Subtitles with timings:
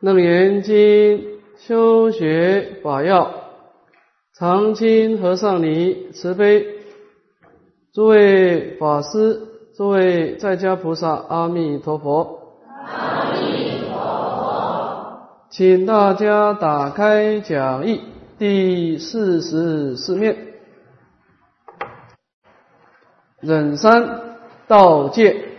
[0.00, 1.24] 楞严经
[1.56, 3.32] 修学法要，
[4.38, 6.66] 常清和尚尼慈悲，
[7.94, 9.40] 诸位法师，
[9.74, 12.58] 诸位在家菩萨，阿弥陀佛。
[12.86, 15.46] 阿弥陀佛。
[15.48, 18.02] 请大家打开讲义
[18.36, 20.36] 第四十四面，
[23.40, 24.36] 忍三
[24.68, 25.55] 道戒。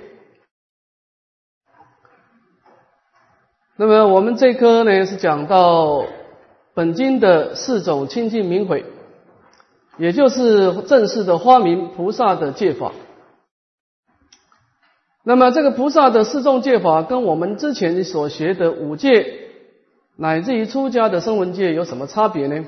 [3.80, 6.04] 那么我们这科呢是讲到
[6.74, 8.86] 本经的四种清净明慧，
[10.00, 12.92] 也就是正式的花明菩萨的戒法。
[15.24, 19.52] 那么这个菩萨的四众戒法跟我们之前所学的五戒，
[20.16, 22.66] 乃至于出家的声闻戒有什么差别呢？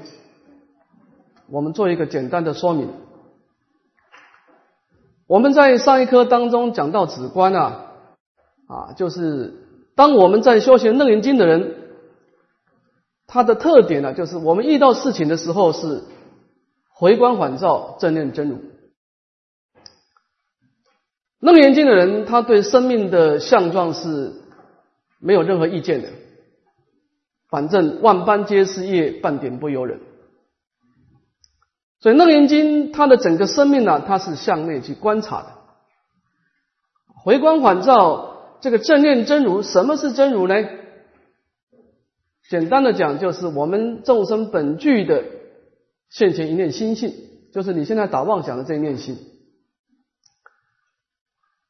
[1.49, 2.93] 我们做一个简单的说明。
[5.25, 7.85] 我们在上一课当中讲到止观啊，
[8.67, 9.65] 啊就是。
[9.99, 11.75] 当我们在修行楞严经的人，
[13.27, 16.05] 他的特点呢，就是我们遇到事情的时候是
[16.89, 18.59] 回光返照、正念真如。
[21.41, 24.35] 楞严经的人，他对生命的相状是
[25.19, 26.07] 没有任何意见的，
[27.49, 29.99] 反正万般皆是业，半点不由人。
[31.99, 35.47] 所以楞严经它的整个生命呢，它是向内去观察的，
[37.21, 38.28] 回光返照。
[38.61, 40.55] 这个正念真如，什么是真如呢？
[42.49, 45.23] 简单的讲，就是我们众生本具的
[46.09, 47.13] 现前一念心性，
[47.53, 49.17] 就是你现在打妄想的这一念心。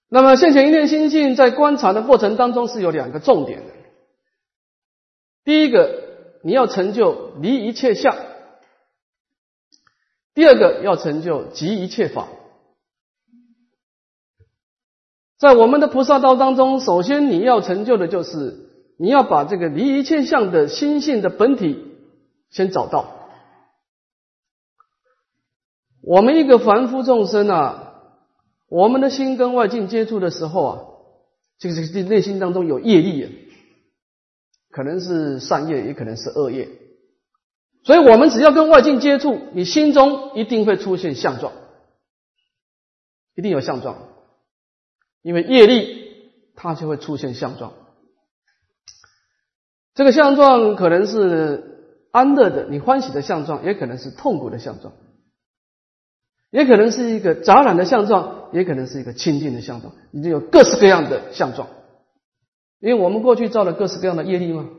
[0.08, 3.74] 那么现前一念心性在观察的过程当中是有两个重点的。
[5.44, 6.02] 第一个，
[6.44, 8.16] 你要成就离一切相；
[10.34, 12.30] 第二个，要成就即一切法。
[15.40, 21.82] 在我们的菩萨道当中，首先你要成就的就是你要把这个离一切相的心性的本体
[22.50, 23.16] 先找到。
[26.02, 27.94] 我们一个凡夫众生啊，
[28.68, 30.80] 我们的心跟外境接触的时候啊，
[31.58, 33.30] 这个这内心当中有业力啊，
[34.72, 36.68] 可能是善业，也可能是恶业。
[37.86, 41.54] 所以，我们只要跟外境接触，你心中一定会出现相状，
[43.36, 44.09] 一定有相状。
[45.22, 46.14] 因为业力，
[46.56, 47.74] 它就会出现相状。
[49.96, 54.94] 这个相状可能是安乐的，你欢喜的相状，也可能是痛苦的相状，
[56.52, 59.94] 也可能是一个杂染的相状，也可能是一个清净的相状。
[60.14, 61.68] 已经有各式各样的相状，
[62.80, 64.70] 因为我们过去造了各式各样的业力嘛，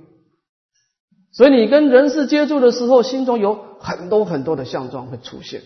[1.32, 5.60] 所以你跟人世接触的时候，心中有很多很多的相状会出现。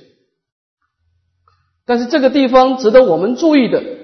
[1.87, 4.04] 但是这个地方值得我们注意的。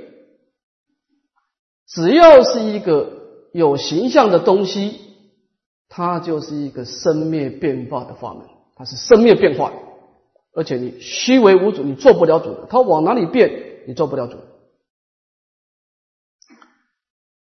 [1.93, 5.01] 只要是一个有形象的东西，
[5.89, 8.47] 它就是一个生灭变化的法门，
[8.77, 9.73] 它是生灭变化，
[10.55, 14.37] 而且你虚为无主，你做不了主，它往哪里变，你做不了主。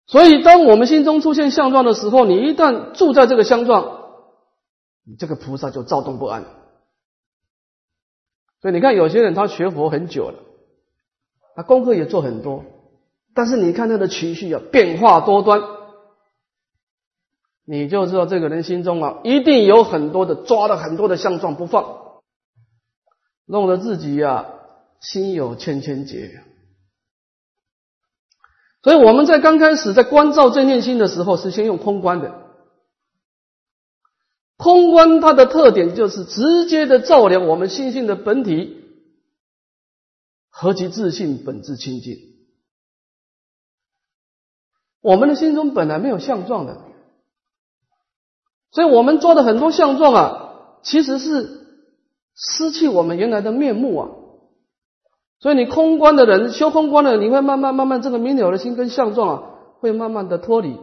[0.07, 4.05] 所以，当我们心中出现相状的时候，你一旦住在这个相状，
[5.05, 6.45] 你这个菩萨就躁动不安。
[8.63, 10.39] 所以你看，有些人他学佛很久了，
[11.57, 12.65] 他功课也做很多。
[13.39, 15.63] 但是你看他的情绪啊，变化多端，
[17.65, 22.21] 你就知道这个人心中啊，一定有很多的抓了很多的相状不放，
[23.47, 24.47] 弄得自己呀
[25.01, 26.43] 心有千千结。
[28.83, 32.43] 所以我们在刚开始在观照正念心的时候，是先用空观的。
[34.57, 38.83] 空观它的特点就是直接的照亮我们心性的本体，
[40.51, 42.38] 何其自信，本质清净。
[45.01, 46.77] 我们的心中本来没有相状的，
[48.73, 51.67] 所以我们做的很多相状啊，其实是
[52.35, 54.09] 失去我们原来的面目啊。
[55.39, 59.43] 所以你空观的人，修空观的，你会慢慢慢慢，这个明了的心跟相状啊，
[59.79, 60.77] 会慢慢的脱离，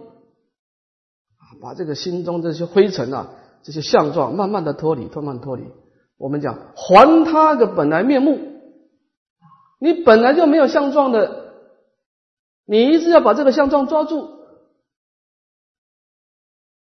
[1.61, 3.31] 把这个心中这些灰尘啊，
[3.63, 5.65] 这些相状慢慢的脱离，慢慢脱离。
[6.17, 8.39] 我们讲还他的本来面目，
[9.81, 11.44] 你本来就没有相状的。
[12.65, 14.39] 你一直要把这个相状抓住，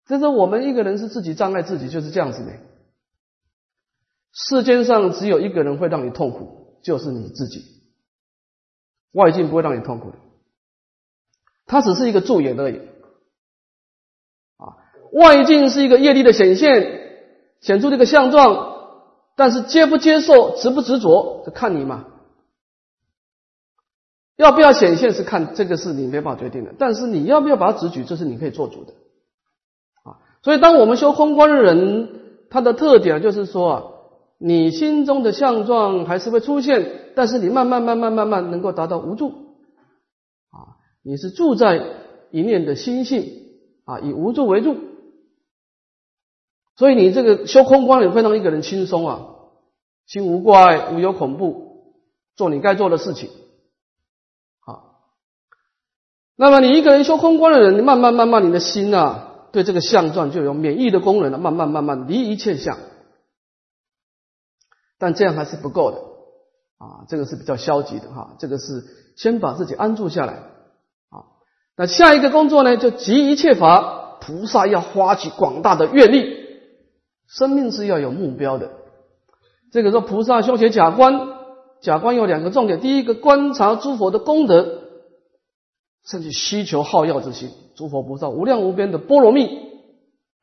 [0.06, 2.52] 这是我们一个人是自己障碍自己，就是这样子的。
[4.32, 7.62] 世间上只有一个人会让你痛苦，就是你自己。
[9.12, 10.18] 外境不会让你痛苦的，
[11.66, 12.78] 它只是一个助眼而已。
[14.56, 14.74] 啊，
[15.12, 17.00] 外境是一个业力的显现，
[17.60, 19.06] 显出这个相状，
[19.36, 22.06] 但是接不接受、执不执着，就看你嘛。
[24.36, 28.92] 要不要显现是看这个是你没办法决定的，但是你要不要把它直举，这是你可以做主的
[30.02, 30.18] 啊。
[30.42, 32.08] 所以，当我们修空观的人，
[32.50, 33.82] 他的特点就是说啊，
[34.38, 39.28] 你心中的相状还是会出现，但是你慢慢、慢慢、慢慢能够达到无助
[40.50, 41.80] 啊，你是住在
[42.32, 43.30] 一念的心性
[43.84, 44.76] 啊，以无助为助，
[46.76, 49.26] 所以你这个修空观也会让一个人轻松啊，
[50.06, 51.94] 心无挂碍，无有恐怖，
[52.34, 53.30] 做你该做的事情。
[56.36, 61.38] 那么你一个人修空观的人，你慢慢慢慢，你的心啊，对这个相状就有免疫的功能了。
[61.38, 62.76] 慢慢慢慢离一切相，
[64.98, 65.98] 但这样还是不够的
[66.78, 68.34] 啊，这个是比较消极的哈。
[68.40, 68.82] 这个是
[69.16, 70.32] 先把自己安住下来
[71.10, 71.22] 啊。
[71.76, 76.34] 那下一个工作呢，就集一切法，菩萨要发起广大的愿力，
[77.28, 78.72] 生命是要有目标的。
[79.70, 81.28] 这个说菩萨修学假观，
[81.80, 84.80] 假观有两个重点，第一个观察诸佛的功德。
[86.04, 89.48] 甚至需求好药之心，诸佛菩萨无量无边的波罗蜜，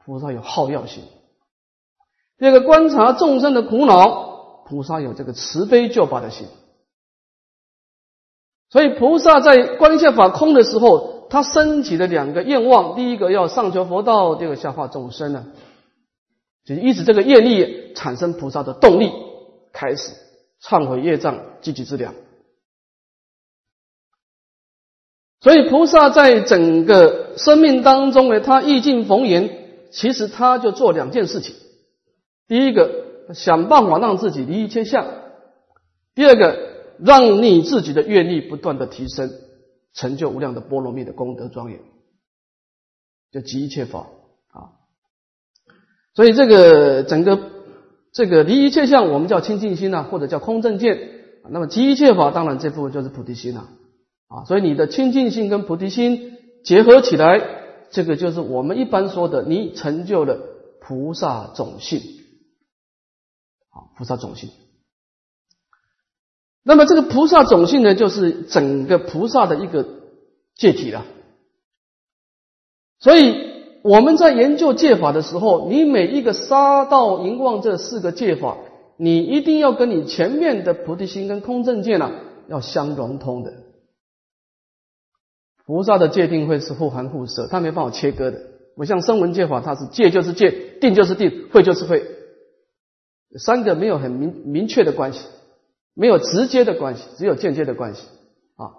[0.03, 1.03] 菩萨有好药心。
[2.37, 6.47] 第二个观察众生的苦恼，菩萨有这个慈悲救拔的心。
[8.71, 15.47] 所以菩萨在观一切法空的时候，他升起的两个愿望：第一个要上求佛道，第二个下化众生呢，
[16.65, 19.11] 就是一直这个业力产生菩萨的动力，
[19.73, 20.13] 开始
[20.63, 22.13] 忏悔业障，积极治疗。
[25.41, 29.49] 所以菩萨在整个生命当中呢，他意境逢缘，
[29.91, 31.55] 其实他就做两件事情：
[32.47, 35.03] 第一个，想办法让自己离一切相；
[36.13, 36.59] 第二个，
[36.99, 39.31] 让你自己的愿力不断的提升，
[39.95, 41.79] 成就无量的波罗蜜的功德庄严，
[43.31, 44.01] 就集一切法
[44.51, 44.77] 啊。
[46.13, 47.39] 所以这个整个
[48.11, 50.99] 这个离一切相，我们叫清净心呐，或者叫空正见。
[51.49, 53.61] 那么集一切法，当然这部分就是菩提心了。
[53.61, 53.69] 啊，
[54.31, 57.41] 啊所以你的清净心跟菩提心结合起来，
[57.91, 60.39] 这个就是我们一般说的，你成就了
[60.79, 61.99] 菩萨种性。
[63.71, 64.49] 啊，菩萨种性。
[66.63, 69.85] 那么这个菩萨种性呢，就是整个菩萨的一个
[70.55, 71.03] 戒体了。
[72.99, 73.35] 所以
[73.81, 78.57] 我们在研究戒法的时候，你每一个杀道淫妄这四个戒法，
[78.95, 82.11] 你一定要跟你前面的菩提心跟空正见呢，
[82.47, 83.53] 要相融通的。
[85.65, 88.41] 菩萨的界定会是互含互摄，他没办法切割的。
[88.75, 90.49] 不像声闻戒法，它是戒就是戒，
[90.79, 92.05] 定就是定，慧就是慧，
[93.37, 95.27] 三个没有很明明确的关系，
[95.93, 98.01] 没有直接的关系，只有间接的关系
[98.55, 98.71] 啊。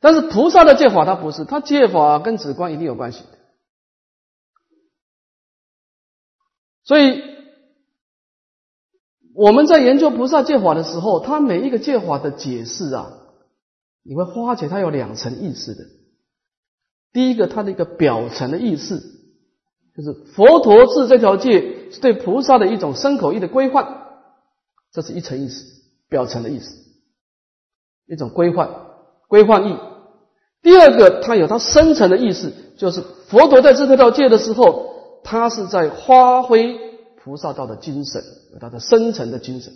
[0.00, 3.24] 但是菩萨的戒法它不是，它戒法跟止观一定有关系。
[6.84, 7.22] 所以
[9.34, 13.12] 我们在研究菩萨戒法的时候，他每一个戒法的解释啊，
[14.02, 15.97] 你会发觉它有两层意思的。
[17.12, 19.02] 第一个，它的一个表层的意思，
[19.96, 24.06] 就是佛陀治这条戒是对菩萨的一种身口意的规范，
[24.92, 25.64] 这是一层意思，
[26.08, 26.76] 表层的意思，
[28.06, 28.70] 一种规范
[29.26, 29.78] 规范意。
[30.60, 36.78] 第二个，它有它深层的意思，就是佛陀在治这条戒的时候，他是在发挥
[37.16, 38.22] 菩萨道的精神，
[38.52, 39.72] 有它的深层的精神。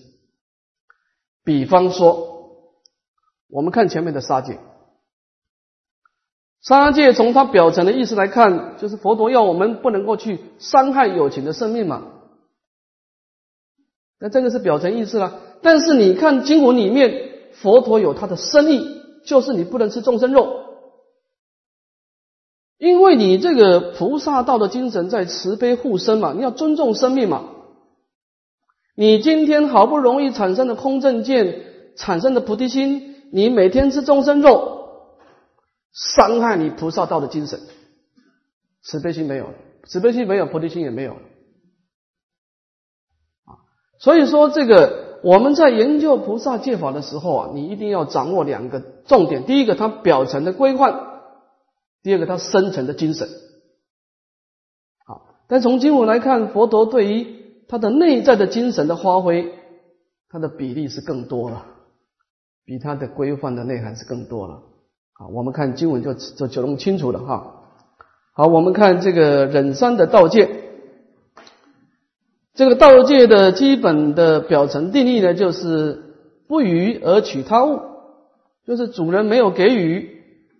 [1.44, 2.66] 比方说，
[3.48, 4.58] 我们看前面的杀戒。
[6.62, 12.04] 杀戒从它表层的意思来看，就是佛陀要我们不能够去伤害有情的生命嘛。
[14.20, 15.40] 那这个是表层意思了。
[15.60, 18.86] 但是你看经文里面，佛陀有他的深意，
[19.24, 20.60] 就是你不能吃众生肉，
[22.78, 27.44] 因为你这个菩萨道的精神在慈悲护生嘛，你要尊重生命嘛。
[28.94, 31.64] 你今天好不容易产生的空正见，
[31.96, 34.81] 产生的菩提心，你每天吃众生肉。
[35.92, 37.60] 伤害你菩萨道的精神，
[38.82, 41.12] 慈悲心没有了，慈悲心没有，菩提心也没有
[43.44, 43.60] 啊。
[43.98, 50.92] 所以说，这个我们在研究菩萨戒法的时候啊，你一定要掌握两个重点：第一个，它表层的规范；
[52.02, 53.28] 第二个，它深层的精神。
[55.06, 59.54] 好，但从经文来看，佛陀对于他的内在的精神的发挥，
[60.30, 61.66] 它的比例是更多了，
[62.64, 64.62] 比它的规范的内涵是更多了。
[65.30, 67.54] 我们看经文就就就弄清楚了哈。
[68.34, 70.48] 好，我们看这个忍三的道戒，
[72.54, 76.02] 这个道戒的基本的表层定义呢，就是
[76.48, 77.80] 不予而取他物，
[78.66, 80.08] 就是主人没有给予，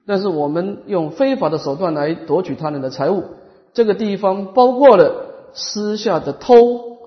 [0.07, 3.25] 但是我们用非法的手段来夺取他人的财物。
[3.73, 6.99] 这个地方包括了私下的偷、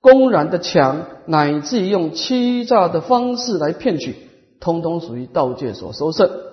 [0.00, 4.14] 公然的抢，乃至于用欺诈的方式来骗取，
[4.60, 6.51] 通通属于道戒所收摄。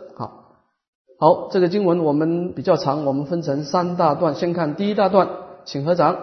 [1.22, 4.36] 好，这个经文我们比较长，我们分成三大段。
[4.36, 5.28] 先看第一大段：
[5.66, 6.16] 请合掌。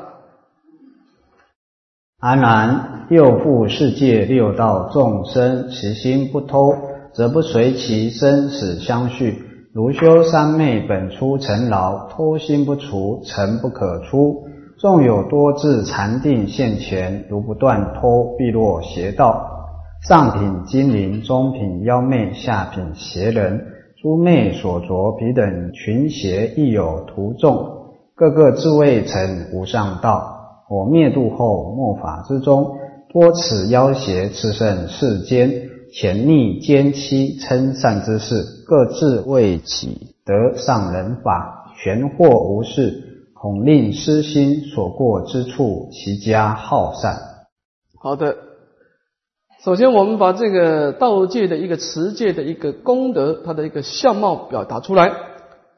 [2.18, 6.72] 安然，又复世界六道众生，其心不偷，
[7.12, 9.44] 则不随其生死相续。
[9.74, 14.46] 如修三昧本出尘劳，偷心不除，尘不可出。
[14.78, 19.46] 纵有多智禅定现前，如不断偷，必落邪道。
[20.08, 23.62] 上品精灵，中品妖魅，下品邪人，
[24.06, 27.56] 诸魅所着彼等群邪，亦有徒众，
[28.14, 30.62] 个个自谓成无上道。
[30.70, 32.76] 我灭度后，末法之中，
[33.12, 35.50] 多此妖邪炽盛世间，
[35.92, 47.16] 潜逆奸欺，称善之事，各自为己得上人法，玄惑无事，恐令失心所过之处，其家好善。
[47.98, 48.36] 好的，
[49.66, 55.12] 首先我们把这个道界的一个持戒的一个功德，它的一个相貌表达出来，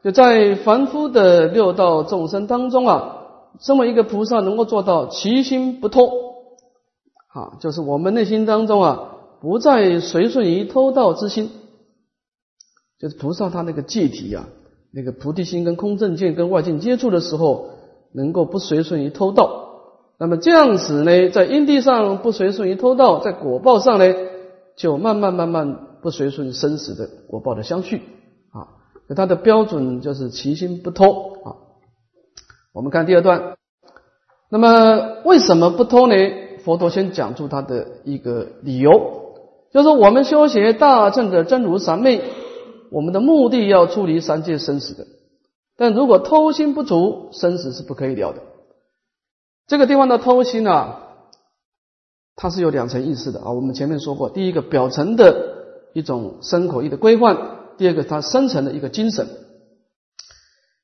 [0.04, 3.14] 就在凡夫的六道众生当中啊。
[3.58, 6.04] 这么一个菩萨能够做到其心不偷，
[7.32, 11.50] 啊，就是我们内心当中啊，不再随顺于偷盗之心，
[13.00, 14.50] 就是菩萨他那个戒体啊，
[14.92, 17.70] 那个菩提心跟空正见跟外境接触的时候，
[18.12, 19.67] 能够不随顺于偷盗。
[20.18, 24.14] 那么这样子呢，在因地上不随顺于偷盗，在果报上呢，
[24.76, 28.02] 就慢慢慢慢不随顺生死的果报的相续
[28.52, 28.66] 啊。
[29.14, 31.54] 他的标准就是其心不偷啊。
[32.74, 33.56] 我们看第二段，
[34.50, 36.14] 那么为什么不偷呢？
[36.64, 39.36] 佛陀先讲出他的一个理由，
[39.72, 42.20] 就是我们修学大乘的真如三昧，
[42.90, 45.06] 我们的目的要处理三界生死的。
[45.76, 48.42] 但如果偷心不足，生死是不可以了的。
[49.68, 51.02] 这个地方的偷心啊，
[52.34, 53.52] 它是有两层意思的啊。
[53.52, 57.36] 我们前面说过，第一个表层的一种身口意的规范，
[57.76, 59.28] 第二个它深层的一个精神。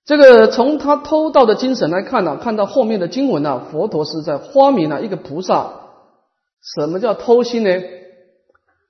[0.05, 5.81] 这个从他偷盗的精神来看呢，看到后面的经文呢，佛陀是在发明了一个菩萨。
[6.77, 7.71] 什么叫偷心呢？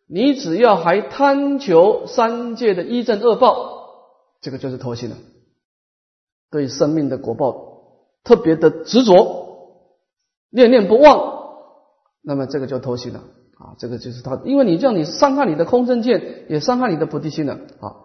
[0.08, 3.84] 你只要还贪求三界的一正恶报，
[4.40, 5.16] 这个就是偷心了。
[6.50, 7.54] 对生命的果报
[8.24, 9.43] 特别的执着，
[10.54, 11.34] 念念不忘，
[12.22, 13.18] 那么这个叫偷心了
[13.58, 13.74] 啊！
[13.76, 17.96] 这个就是他，因为你这样，你伤害你的空正见，也伤害你的菩提心了啊。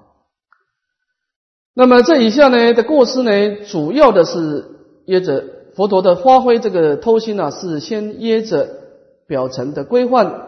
[1.75, 4.65] 那么这以下呢的过失呢，主要的是
[5.05, 5.43] 掖着
[5.75, 8.67] 佛陀的发挥这个偷心呢，是先掖着
[9.27, 10.41] 表层的规范，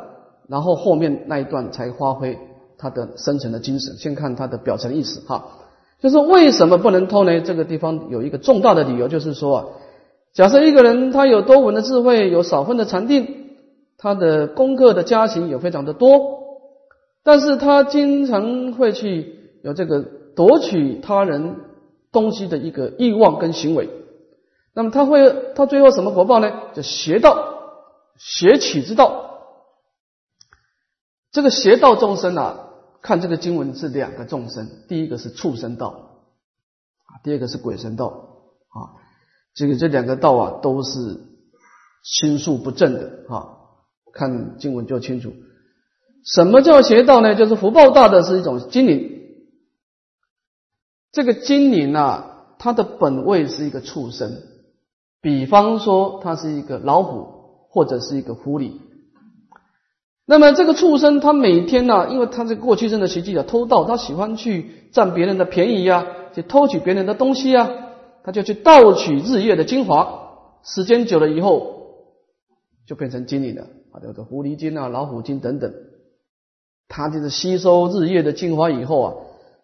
[0.48, 2.39] 然后后面那一段才发挥
[2.79, 3.96] 它的深层的精神。
[3.98, 5.50] 先看它的表层意思哈，
[6.01, 7.41] 就是为什么不能偷呢？
[7.41, 9.74] 这个地方有一个重大的理由，就是说，
[10.34, 13.58] 假设一个人他有多闻的智慧，有少分的禅定，
[13.98, 16.44] 他的功课的加行也非常的多，
[17.24, 20.20] 但是他经常会去有这个。
[20.34, 21.58] 夺取他人
[22.10, 23.90] 东西的一个欲望跟行为，
[24.74, 26.50] 那么他会他最后什么果报呢？
[26.74, 27.36] 叫邪道，
[28.18, 29.42] 邪取之道。
[31.34, 32.70] 这个邪道众生啊，
[33.02, 36.22] 看这个经文是两个众生，第一个是畜生道
[37.08, 39.00] 啊，第二个是鬼神道啊。
[39.53, 41.20] 这个这两个道啊，都是
[42.03, 43.58] 心术不正的啊。
[44.13, 45.31] 看经文就清楚，
[46.25, 47.34] 什么叫邪道呢？
[47.34, 49.10] 就是福报大的是一种精灵。
[51.13, 54.43] 这个精灵啊，它的本位是一个畜生，
[55.22, 58.74] 比方说它是一个老虎或者是一个狐狸。
[60.25, 67.70] 那么这个畜生，他每天呢，因为他这过去生的习气啊，偷盗，他喜欢去占别人的便宜呀，去偷取别人的东西啊，
[68.24, 70.20] 他就去盗取日月的精华。
[70.63, 72.06] 时间久了以后，
[72.88, 75.74] 就变成精灵了啊，叫做狐狸精啊、老虎精等等。
[76.88, 79.13] 他就是吸收日月的精华以后啊。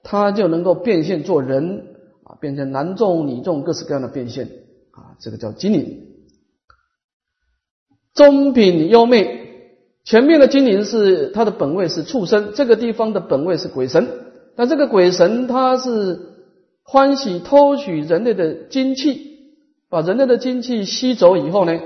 [0.03, 4.47] 他就能够变现做人啊，变成男众、女众，各式各样的变现
[4.91, 6.05] 啊，这个叫精灵。
[8.13, 9.73] 中品妖媚，
[10.05, 14.07] 前面的精灵是它的本位是畜生，这个地方的本位是鬼神。
[14.55, 16.26] 那这个鬼神他是
[16.89, 19.51] 欢喜偷取人类的精气，
[19.89, 21.77] 把人类的精气吸走以后呢，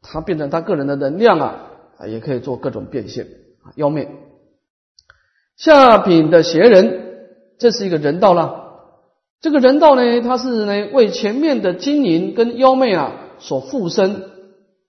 [0.00, 3.26] 他变成他个人的能量啊，啊，也可以做各种变现
[3.64, 4.08] 啊，妖媚。
[5.56, 7.06] 下品的邪人。
[7.58, 8.66] 这是一个人道了。
[9.40, 14.22] 这个人道呢，它是呢为前面的精灵跟妖媚啊所附身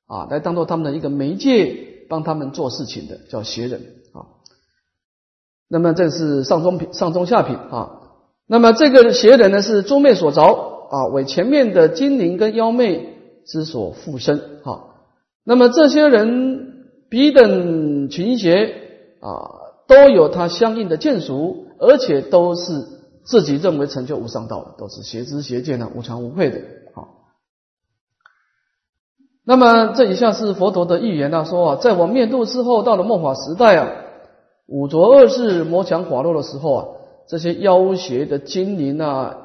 [0.06, 3.82] 啊，来当做他们的一个媒介，帮他们做事情的，叫邪人
[4.14, 4.38] 啊。
[5.68, 7.99] 那么这是上中品、上中下品啊。
[8.50, 10.42] 那么这个邪人呢，是诸魅所着
[10.90, 13.14] 啊，为前面的精灵跟妖媚
[13.46, 15.00] 之所附身啊。
[15.46, 18.66] 那么这些人彼等群邪
[19.22, 19.48] 啊，
[19.88, 21.68] 都有他相应的见属。
[21.82, 22.74] 而且都是
[23.24, 26.58] 自己认为成就无上道的，都是邪知邪见的，无常无愧的。
[26.58, 27.08] 啊。
[29.46, 33.88] 那么这以下是佛陀的预言啊，说啊，在我灭度之后，到了末法时代啊，
[34.68, 36.86] 五浊恶世、魔强法弱的时候啊，
[37.30, 39.38] 这些妖邪的精灵啊、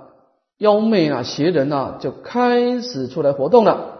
[0.57, 3.91] 妖魅啊、邪人啊，就开始出来活动了。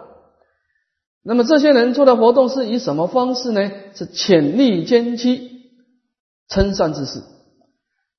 [1.23, 3.71] 那么这些人出来活动是以什么方式呢？
[3.95, 5.51] 是潜力奸欺、
[6.49, 7.23] 称善之事。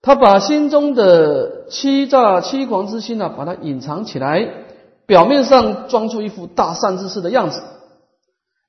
[0.04, 4.48] 他把心中的欺诈、欺狂之心呢，把它隐藏起来，
[5.08, 7.60] 表面上装出一副大善之事的样子。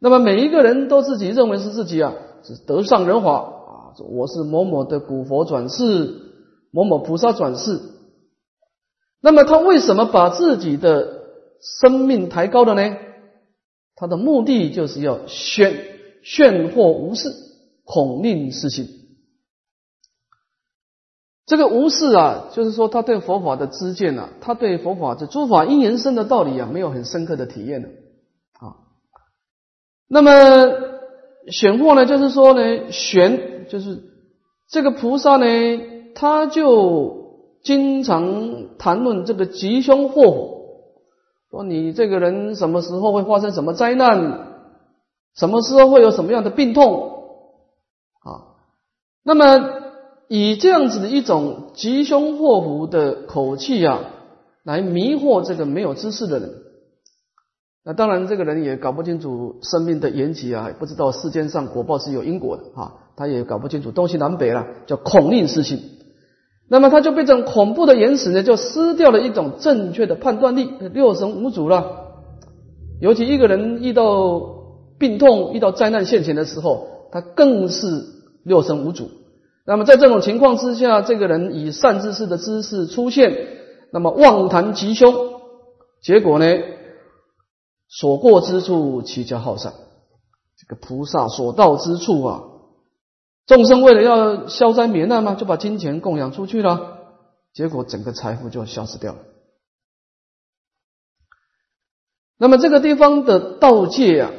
[0.01, 6.26] 那么每一个人都自己认为是自己啊，是得上人法啊，我是某某的古佛转世，
[6.71, 7.81] 某某菩萨转世。
[9.21, 11.25] 那么他为什么把自己的
[11.61, 12.97] 生命抬高的呢？
[13.95, 17.33] 他的目的就是要炫炫惑无事，
[17.85, 18.89] 恐令世心。
[21.47, 27.89] 这个无事啊，就是说他对佛法的知见啊，他对佛法这诸法因缘生的道理啊，没有很深刻的体验的
[28.59, 28.77] 啊。
[30.09, 30.31] 那么
[31.49, 34.03] 选惑呢，就是说呢，玄就是
[34.69, 35.47] 这个菩萨呢，
[36.17, 40.57] 他就经常谈论这个吉凶祸福。
[41.51, 44.47] 说你这个人什么时候会发生什么灾难？
[45.37, 47.13] 什么时候会有什么样的病痛？
[48.25, 48.57] 啊，
[49.23, 49.45] 那么
[50.29, 54.01] 以这样子的一种吉凶祸福的口气啊，
[54.65, 56.51] 来迷惑这个没有知识的人。
[57.85, 65.96] 那当然，这个人也搞不清楚生命的缘起啊，不知道世间上果报是有因果的啊，他也搞不清楚东西南北了，叫恐令失心。
[66.69, 72.07] 那么他就被这种恐怖的言辞呢，就失掉了一种正确的判断力，六神无主了。
[73.01, 74.41] 尤其一个人遇到
[74.99, 78.05] 病痛、遇到灾难现前的时候，他更是
[78.43, 79.11] 六神无主。
[79.65, 83.47] 那么在这种情况之下，这个人以善知识的姿势出现，
[83.93, 85.15] 那么妄谈吉凶，
[86.03, 86.47] 结果呢，
[87.89, 89.73] 所过之处，其家好善。
[90.59, 92.43] 这个菩萨所到之处啊。
[93.47, 96.99] 众生为了要消灾免难嘛，就把金钱供养出去了，
[97.53, 99.21] 结果整个财富就消失掉了。
[102.39, 104.31] 那么这个地方的道界啊，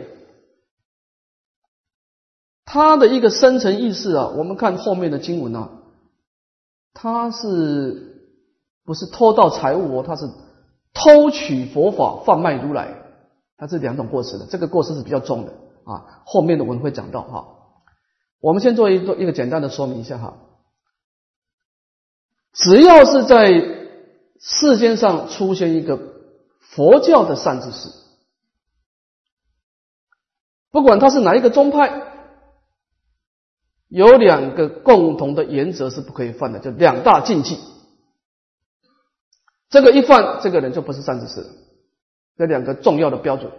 [2.66, 5.72] 它的一个深层意思啊，我们看后面的经文啊，
[6.94, 8.36] 它是
[8.86, 10.04] 不是偷盗财物哦？
[10.06, 10.30] 它是
[10.94, 12.94] 偷取佛法，贩卖如来，
[13.56, 14.46] 它是两种过失的。
[14.48, 15.54] 这个过失是比较重的
[15.86, 17.54] 啊，后面的我们会讲到哈。
[18.40, 20.38] 我们先做一做一个简单的说明一下哈，
[22.54, 23.52] 只要是在
[24.40, 26.00] 世间上出现一个
[26.62, 27.90] 佛教的善知识，
[30.70, 32.04] 不管他是哪一个宗派，
[33.88, 37.58] 有两个共同的原则是不可以犯的，就两大禁忌。
[39.70, 41.44] 这个一犯，这个人就不是善知识。
[42.38, 43.52] 这两个重要的标准，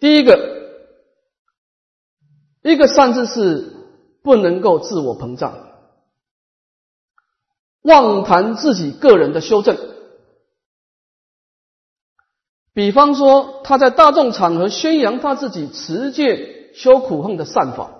[0.00, 0.57] 第一个。
[2.62, 3.72] 一个善知识
[4.22, 5.54] 不能够自我膨胀，
[7.82, 9.76] 妄谈自己个人的修正。
[12.74, 17.90] 比方说，他在大众场合宣扬他自己持戒修苦恨的善法；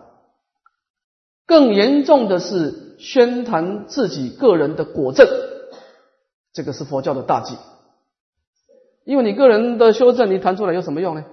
[1.47, 5.27] 更严重的是宣谈自己个人的果证，
[6.53, 7.57] 这个是佛教的大忌。
[9.05, 11.25] 因为你个人的修正，你谈出来有什么用呢？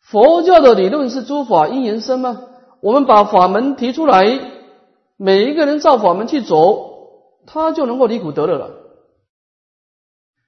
[0.00, 2.42] 佛教的理论是诸法因缘生吗？
[2.80, 4.40] 我们把法门提出来，
[5.16, 8.70] 每一个人照法门去走，他就能够离苦得乐了。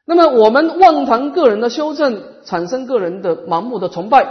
[0.07, 4.27] 那么我们妄谈个人的修正，产生个人的盲目的崇拜，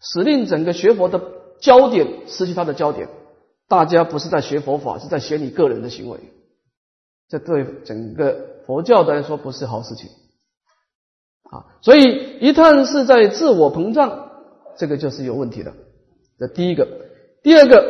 [0.00, 1.20] 使令整个学佛的
[1.60, 3.08] 焦点失去它的焦点。
[3.68, 6.18] 大家不是在学佛法，是在学你个人的行为，
[7.28, 10.10] 这对整个佛教来说不是好事情
[11.50, 11.66] 啊。
[11.82, 14.28] 所以一旦是在自我膨胀。
[14.78, 15.74] 这个就是有问题的。
[16.38, 16.88] 这第一个，
[17.42, 17.84] 第二个，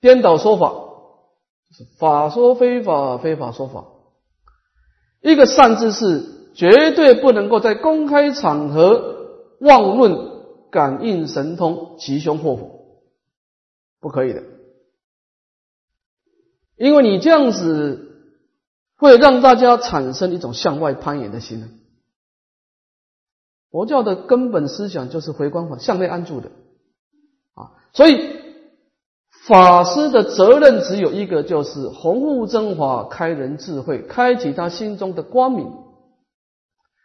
[0.00, 0.72] 颠倒说法，
[1.70, 3.84] 是法说非法，非法说法。
[5.20, 9.28] 一个善知识绝对不能够在公开场合
[9.60, 10.16] 妄论
[10.72, 13.04] 感应神通吉凶祸福，
[14.00, 14.42] 不可以的。
[16.76, 18.26] 因为你这样子
[18.96, 21.68] 会让大家产生一种向外攀岩的心呢。
[23.72, 26.50] 佛教的根本思想就是回光返向内安住的
[27.54, 28.36] 啊，所以
[29.46, 35.72] 法师的责任只有一个，就是弘护真法，开人智慧，开启他心中的光明。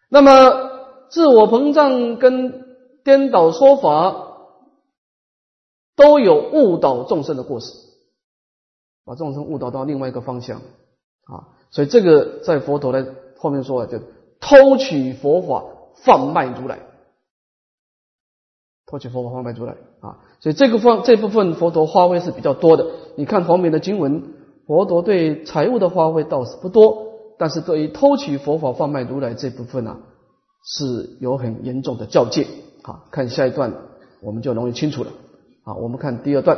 [0.09, 0.69] 那么
[1.09, 2.65] 自我膨胀跟
[3.03, 4.27] 颠倒说法
[5.95, 7.71] 都有误导众生的过失，
[9.05, 10.59] 把众生误导到另外一个方向
[11.23, 13.99] 啊，所以这个在佛陀的后面说啊，就
[14.41, 15.63] 偷取佛法。
[16.03, 16.79] 贩卖如来，
[18.85, 20.19] 托起佛法贩卖如来啊。
[20.39, 22.85] 所以这个方这部分佛陀发挥是比较多的。
[23.15, 24.33] 你看后面的经文，
[24.65, 27.07] 佛陀对财物的发挥倒是不多，
[27.37, 29.97] 但是对于偷取佛法贩卖如来这部分呢，
[30.63, 32.47] 是有很严重的教戒。
[32.83, 33.73] 好，看下一段
[34.21, 35.11] 我们就容易清楚了。
[35.63, 36.57] 好，我们看第二段。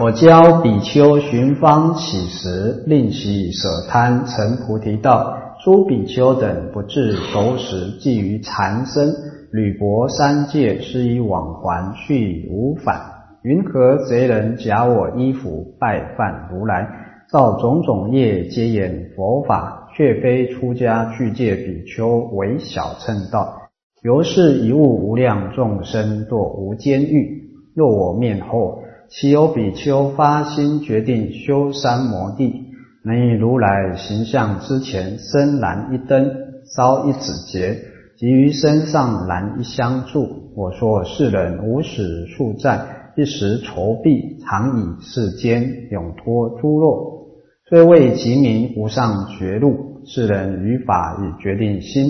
[0.00, 5.38] 我教比丘寻方乞食，令其舍贪成菩提道。
[5.64, 9.14] 诸比丘等不至熟识，寄于禅身，
[9.52, 13.00] 履薄三戒，施以往还，去无返。
[13.42, 16.88] 云何贼人假我衣服，拜犯如来？
[17.30, 23.62] 造种种业，皆言佛法，却非出家具戒比丘为小乘道。
[24.02, 27.40] 由是一物无量众生堕无间狱。
[27.76, 28.82] 若我灭后。
[29.14, 32.61] 岂有比丘发心决定修三摩地，
[33.04, 36.30] 能以如来形象之前生燃一灯，
[36.76, 37.76] 烧一指节，
[38.16, 40.52] 及于身上燃一香柱。
[40.54, 42.80] 我说世人无始数载，
[43.16, 47.26] 一时筹毕，常以世间永脱诸肉，
[47.68, 50.02] 虽为其名无上绝路。
[50.04, 52.08] 世人于法以决定心，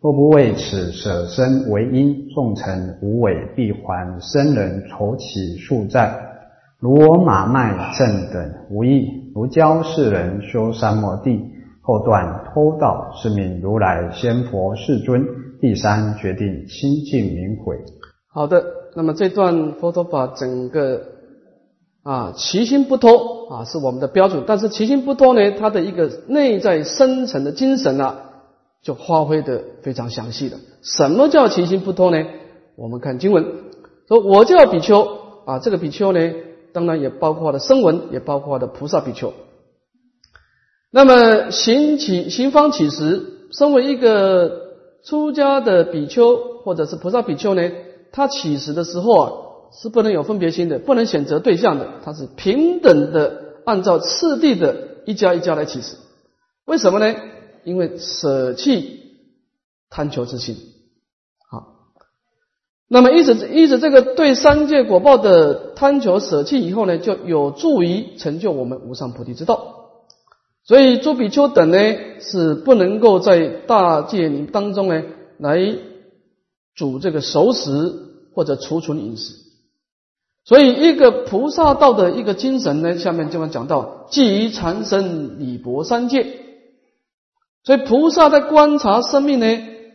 [0.00, 6.14] 若不为此舍身为因，众臣无为必还生人筹起数债。
[6.78, 11.40] 如我马卖正等无异，如教世人修三摩地，
[11.82, 15.24] 后断偷盗，是名如来仙佛世尊。
[15.60, 17.76] 第三决定清净明慧。
[18.32, 18.64] 好的，
[18.96, 21.02] 那么这段佛陀把整个
[22.02, 28.16] 啊其心不偷啊是我们的标准，但是其心不偷呢，它的一个内在深层的精神啊，
[28.82, 30.56] 就发挥的非常详细的。
[30.82, 32.24] 什么叫其心不偷呢？
[32.76, 33.44] 我们看经文
[34.08, 35.06] 说，我叫比丘
[35.44, 36.20] 啊，这个比丘呢。
[36.72, 39.32] 当然也包括了声闻，也包括了菩萨比丘。
[40.90, 47.70] 那么行起行方起时，身为一个出家的比丘或者是菩萨比丘呢，
[48.12, 49.32] 他起时的时候啊，
[49.72, 55.96] 是不能有分别心的，不能选择对象的，他是平等的按照次第的一家一家来起时。
[56.64, 57.14] 为什么呢？
[57.64, 59.00] 因为舍弃
[59.90, 60.56] 贪求之心。
[62.92, 69.92] 那么，一直一直这个对三界果报的贪求舍弃以后呢，就有助于成就我们无上菩提之道。
[70.64, 71.78] 所以，诸比丘等呢
[72.18, 75.04] 是不能够在大戒里当中呢
[75.38, 75.76] 来
[76.74, 77.70] 煮这个熟食
[78.34, 79.34] 或者储存饮食。
[80.44, 86.26] 所以，一个菩萨道的一个精神呢，下面就要讲到基于禅身理薄三界。
[87.62, 89.46] 所以，菩萨在观察生命呢。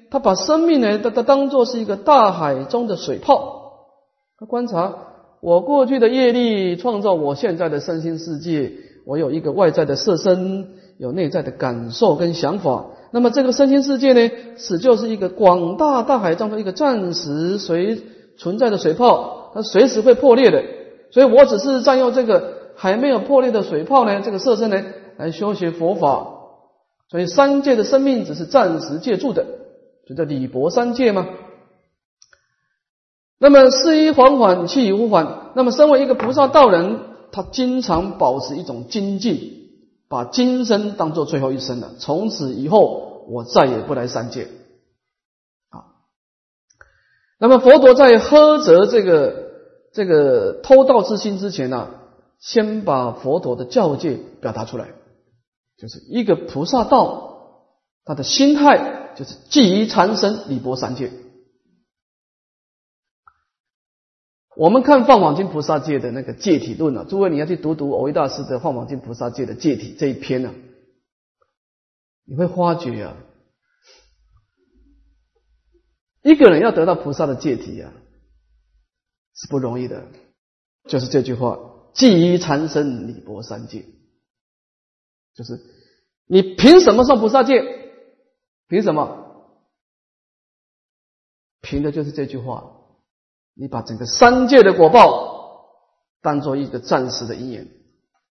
[0.09, 3.87] 他把生命呢，他他当做是一个大海中的水泡，
[4.39, 4.93] 他观察
[5.41, 8.71] 我过去的业力创造我现在的身心世界，
[9.05, 12.85] 我有一个外在的色身，有内在的感受跟想法。
[13.11, 18.01] 那么这个身心世界呢，此就是一个广大大海中的一个暂时随
[18.37, 20.63] 存在的水泡，它随时会破裂的。
[21.11, 24.83] 所以我只是占用这个还没有破裂的水泡呢，这个色身呢，
[25.17, 26.27] 来修学佛法。
[27.09, 29.45] 所以三界的生命只是暂时借助的。
[30.07, 31.27] 就叫礼薄三界吗？
[33.37, 35.51] 那么事一缓缓，气无缓。
[35.55, 36.99] 那么身为一个菩萨道人，
[37.31, 39.69] 他经常保持一种精进，
[40.07, 41.95] 把今生当做最后一生了。
[41.99, 44.47] 从此以后，我再也不来三界。
[45.69, 45.99] 啊，
[47.39, 49.51] 那么佛陀在呵责这个
[49.91, 51.89] 这个偷盗之心之前呢，
[52.39, 54.87] 先把佛陀的教戒表达出来，
[55.77, 57.65] 就是一个菩萨道，
[58.05, 58.94] 他的心态。
[59.17, 61.11] 就是基于禅身，理波三界。
[64.57, 70.53] 我们看放网经菩萨界的那个戒体论啊，诸位你要去读读藕益大师的放网经菩萨界的戒体这一篇呢，
[72.23, 73.17] 你会发觉啊，
[76.23, 77.91] 一个人要得到菩萨的戒体啊，
[79.35, 80.07] 是不容易的。
[80.87, 81.57] 就是这句话，
[81.93, 83.85] 基于禅身，理波三界，
[85.33, 85.59] 就是
[86.27, 87.84] 你凭什么上菩萨戒？
[88.67, 89.25] 凭什么？
[91.61, 92.71] 凭的就是这句话。
[93.57, 95.69] 你把整个三界的果报
[96.21, 97.69] 当做一个暂时的因缘，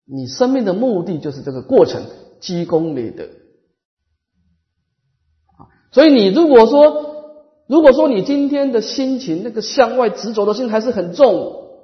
[0.05, 2.05] 你生命的目的就是这个过程，
[2.41, 3.23] 积功累德。
[5.57, 11.79] 啊，所以你如果说，如果说你今天的心情那个向外执着的心还是很重，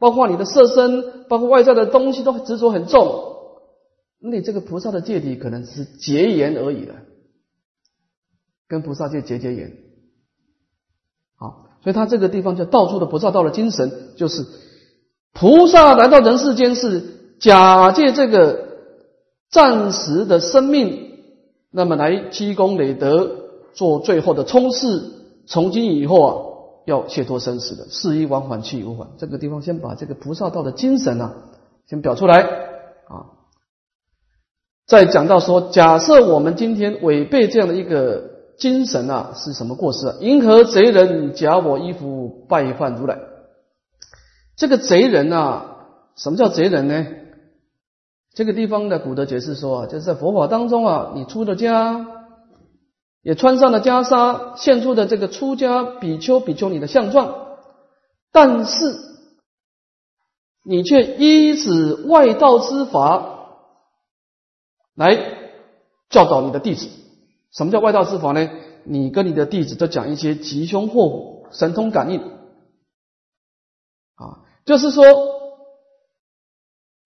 [0.00, 3.35] 包括你的色身，包括外在的东西都执着很重。
[4.18, 6.94] 那你这个菩萨的戒底可能是结缘而已了，
[8.68, 9.76] 跟菩萨就结结缘。
[11.36, 14.44] 好，所以他这个地方就道出的菩萨道的精神，就是
[15.32, 17.04] 菩萨来到人世间是
[17.38, 18.78] 假借这个
[19.50, 21.12] 暂时的生命，
[21.70, 25.12] 那么来积功累德，做最后的冲刺。
[25.46, 26.34] 从今以后啊，
[26.86, 29.10] 要解脱生死的，事一往返，去无返。
[29.18, 31.36] 这个地方先把这个菩萨道的精神啊，
[31.86, 32.65] 先表出来。
[34.86, 40.16] 再讲到说，假设我们今天违背这样的一个精神啊，是什么过失啊？
[40.20, 43.18] 银河贼人假我衣服拜犯如来。
[44.56, 45.76] 这个贼人啊，
[46.16, 47.06] 什么叫贼人呢？
[48.34, 52.06] 这个地方的古德解释说啊，就是在佛法当中啊，你出了家。
[53.22, 57.34] 也穿上了袈裟，现出的这个出家比丘、比丘尼的相状，
[58.30, 58.94] 但是
[60.64, 63.35] 你却依止外道之法
[64.96, 65.14] 来
[66.10, 66.88] 教导你的弟子。
[67.52, 68.50] 什么叫外道之法呢？
[68.84, 72.20] 你跟你的弟子都讲一些吉凶祸福、神通感应
[74.14, 75.04] 啊，就是说，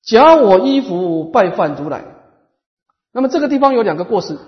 [0.03, 2.05] 假我衣服拜饭如来。
[3.12, 4.38] 那么这个地方有两个过失。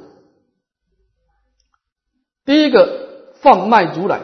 [2.44, 4.20] 第一个贩卖如来，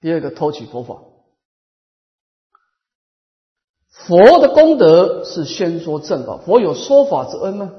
[0.00, 1.02] 第二个偷取佛法。
[3.88, 7.72] 佛的功德是宣说正法，佛有说法之恩吗？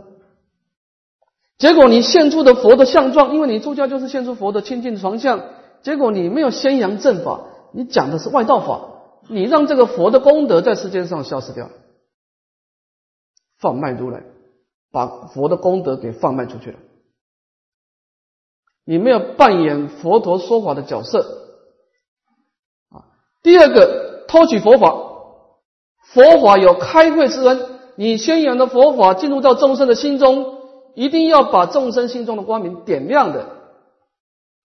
[1.60, 5.44] 结果你献出的佛的相状，因为你出家就是献出佛的清净床相，
[5.84, 7.42] 结果你没有宣扬正法，
[7.74, 11.72] 你讲的是外道法，你让这个佛的功德在世界上消失掉了，
[13.60, 14.24] 贩卖如来，
[14.90, 16.80] 把佛的功德给贩卖出去了。
[18.86, 21.50] 你没有扮演佛陀说法的角色
[22.90, 23.04] 啊。
[23.44, 24.96] 第二个，偷取佛法，
[26.06, 27.66] 佛法有开慧之恩，
[27.98, 30.59] 你宣扬的佛法进入到众生的心中，
[30.96, 33.48] 一定要把众生心中的光明点亮的，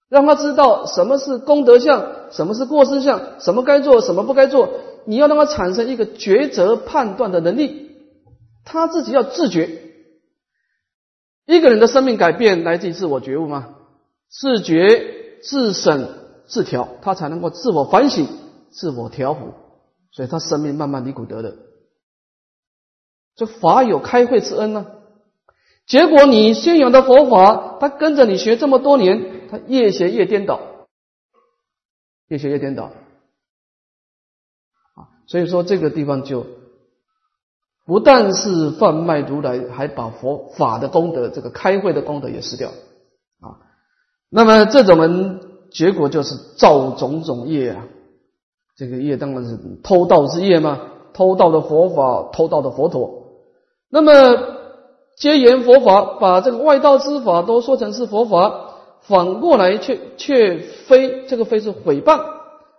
[0.09, 4.69] 让他知道什么是功德相，什么是过失相，什么该做，什么不该做。
[5.07, 7.91] 你要让他产生一个抉择判断的能力，
[8.65, 9.83] 他自己要自觉。
[11.47, 13.77] 一个人的生命改变来自于自我觉悟吗？
[14.31, 16.09] 自觉、自省、
[16.47, 18.27] 自调，他才能够自我反省、
[18.71, 19.53] 自我调伏，
[20.11, 21.55] 所以他生命慢慢离苦得乐。
[23.37, 24.87] 这法有开慧之恩呢。
[25.87, 30.61] 结果你信仰的佛法，他跟着你学这么多年，他越学越颠倒，
[32.29, 32.85] 越学越颠倒。
[34.95, 36.47] 啊，所以说这个地方就
[37.85, 42.71] 不但是贩卖如来，还把佛法的功德、这个开慧的功德也失掉
[43.41, 43.61] 啊。
[44.31, 47.87] 那么这种人结果就是造种种业啊，
[48.75, 50.81] 这个业当然是偷盗之业嘛，
[51.13, 53.43] 偷盗的佛法，偷盗的佛陀。
[53.91, 54.54] 那么
[55.17, 62.21] 皆言佛法，把这个外道之法都说成是佛法，反过来却却非这个非是诽谤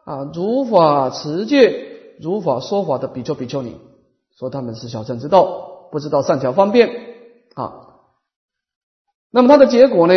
[0.04, 0.30] 啊！
[0.34, 3.78] 如法持戒、如法说法的比丘比丘尼，
[4.38, 6.89] 说他们是小乘之道，不知道善巧方便
[7.54, 7.74] 啊。
[9.32, 10.13] 那么他的结果呢？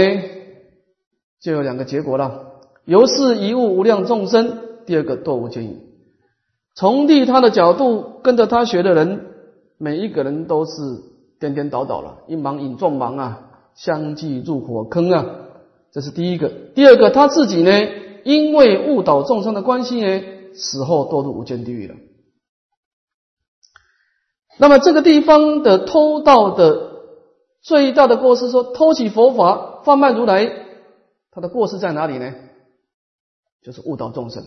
[1.41, 2.53] 就有两个结果了：
[2.85, 5.79] 由是一物无量众生；第二个堕无间狱。
[6.75, 9.27] 从利他的角度，跟着他学的人，
[9.79, 10.73] 每一个人都是
[11.39, 15.27] 颠颠倒倒了，一盲引众盲啊，相继入火坑啊。
[15.93, 16.49] 这是第一个。
[16.75, 17.71] 第二个，他自己呢，
[18.25, 20.23] 因为误导众生的关系呢，
[20.55, 21.95] 死后堕入无间地狱了。
[24.59, 26.93] 那么这个地方的偷盗的
[27.63, 30.67] 最大的过失，说偷取佛法，贩卖如来。
[31.31, 32.35] 他的过失在哪里呢？
[33.63, 34.45] 就是误导众生。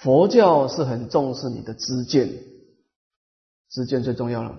[0.00, 2.30] 佛教是很重视你的知见，
[3.70, 4.56] 知见最重要了，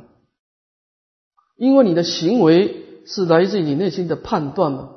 [1.55, 4.95] 因为你的行为是来自于你内心的判断嘛。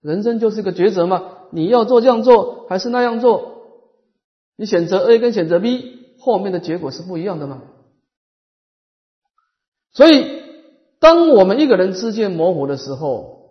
[0.00, 3.62] 人生就是个抉择嘛，你要做这样做还是那样做？
[4.56, 7.62] 你选择 A 跟选择 B，后面的结果是不一样的嘛。
[9.92, 10.42] 所以。
[11.00, 13.50] 当我们一个人之间模糊的时候，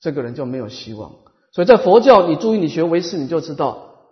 [0.00, 1.14] 这个人就没有希望。
[1.52, 4.08] 所以在佛教，你注意，你学唯识，你就知道，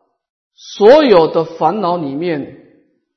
[0.55, 2.60] 所有的烦恼里面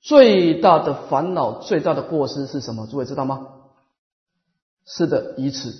[0.04, 2.86] 最大的烦恼、最大的过失是什么？
[2.86, 3.48] 诸位知道吗？
[4.86, 5.74] 是的，愚痴。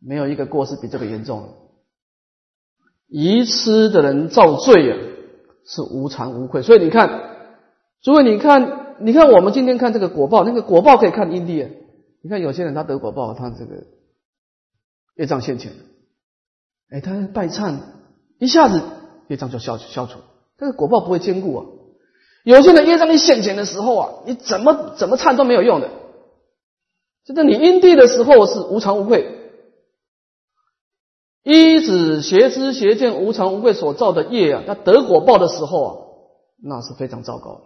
[0.00, 1.54] 没有一个过失比这个严重。
[3.08, 4.98] 愚痴的人造罪啊，
[5.66, 6.62] 是无惭无愧。
[6.62, 7.50] 所以你看，
[8.00, 8.80] 诸位，你看。
[9.00, 11.68] 你看，我们今天看这个果报，那个果报可以看因地。
[12.22, 13.82] 你看有些人他得果报，他这个
[15.16, 15.72] 业障现前，
[16.90, 17.80] 哎，他拜忏，
[18.38, 18.80] 一下子
[19.26, 20.20] 业障就消消除。
[20.56, 21.66] 但是果报不会坚固啊。
[22.44, 25.90] 有些人业障一现前的时候啊，你怎么怎么忏都没有用的。
[27.24, 29.50] 就是你因地的时候是无常无愧，
[31.42, 35.90] 依止邪知邪见无常无愧所造的业啊，他得果报的时候啊，
[36.62, 37.62] 那是非常糟糕。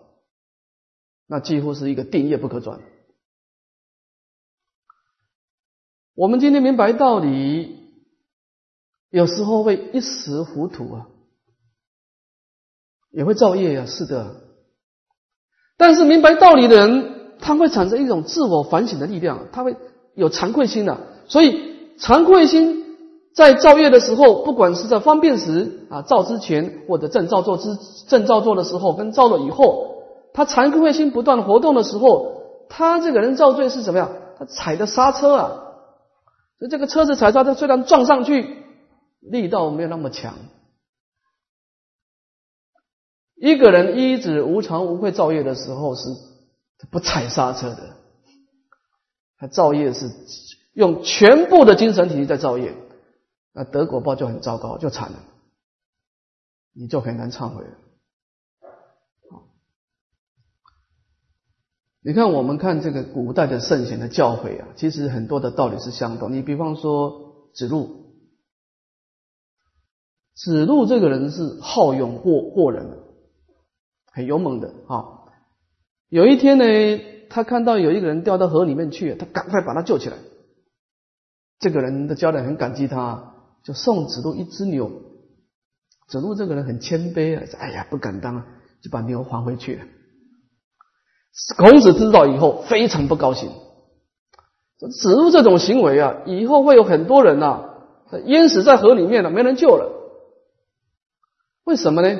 [1.26, 2.80] 那几乎是一个定业不可转。
[6.14, 7.90] 我们今天明白道理，
[9.10, 11.08] 有时候会一时糊涂啊，
[13.10, 14.47] 也会造业呀，是的。
[15.78, 19.76] 但是明白道理的人，他会产生一种自我反省的力量，他会
[20.14, 20.98] 有惭愧心的。
[21.28, 22.96] 所以惭愧心
[23.32, 27.76] 在造业的时候，不管是在方便时啊，造之前或者正造作之
[28.08, 30.02] 正造作的时候，跟造了以后，
[30.34, 32.32] 他惭愧心不断活动的时候，
[32.68, 34.10] 他这个人造罪是怎么样？
[34.38, 35.50] 他踩的刹车啊。
[36.58, 38.56] 所以这个车子踩刹车，虽然撞上去
[39.20, 40.34] 力道没有那么强。
[43.40, 46.08] 一个人一直无常无愧造业的时候，是
[46.90, 47.96] 不踩刹车的。
[49.36, 50.10] 他造业是
[50.72, 52.74] 用全部的精神体力在造业，
[53.52, 55.18] 那得果报就很糟糕，就惨了，
[56.72, 57.70] 你就很难忏悔了。
[62.00, 66.32] 你看，我们看这个古代的圣贤的教诲啊，其实很多的道理是相同。
[66.32, 68.14] 你比方说子路，
[70.34, 72.98] 子路这个人是好勇过过人，
[74.18, 75.04] 很勇猛的啊。
[76.10, 76.64] 有一天呢，
[77.30, 80.16] 他看到有一个人掉到河里面去，他赶快把他救起来。
[81.60, 84.90] 这个人的家人很感激他，就送子路一只牛。
[86.08, 88.46] 子路这个人很谦卑啊，哎呀不敢当啊，
[88.82, 89.84] 就把牛还回去了。
[91.56, 93.50] 孔子知道以后非常不高兴，
[95.00, 97.74] 子路这种行为啊，以后会有很多人呐
[98.24, 99.94] 淹死在河里面了，没人救了。
[101.64, 102.18] 为什么呢？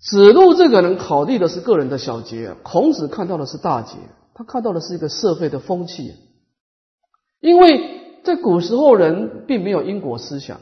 [0.00, 3.96] 子路这个人考虑的是个人的小节，孔子看到的是大节，
[4.34, 6.14] 他看到的是一个社会的风气。
[7.40, 10.60] 因为在古时候人并没有因果思想，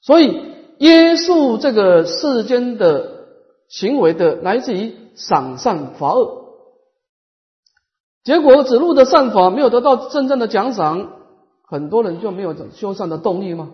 [0.00, 0.42] 所以
[0.78, 3.18] 约束这个世间的。
[3.70, 6.42] 行为的来自于赏善罚恶，
[8.24, 11.12] 结果子路的善法没有得到真正的奖赏，
[11.68, 13.70] 很多人就没有修善的动力吗？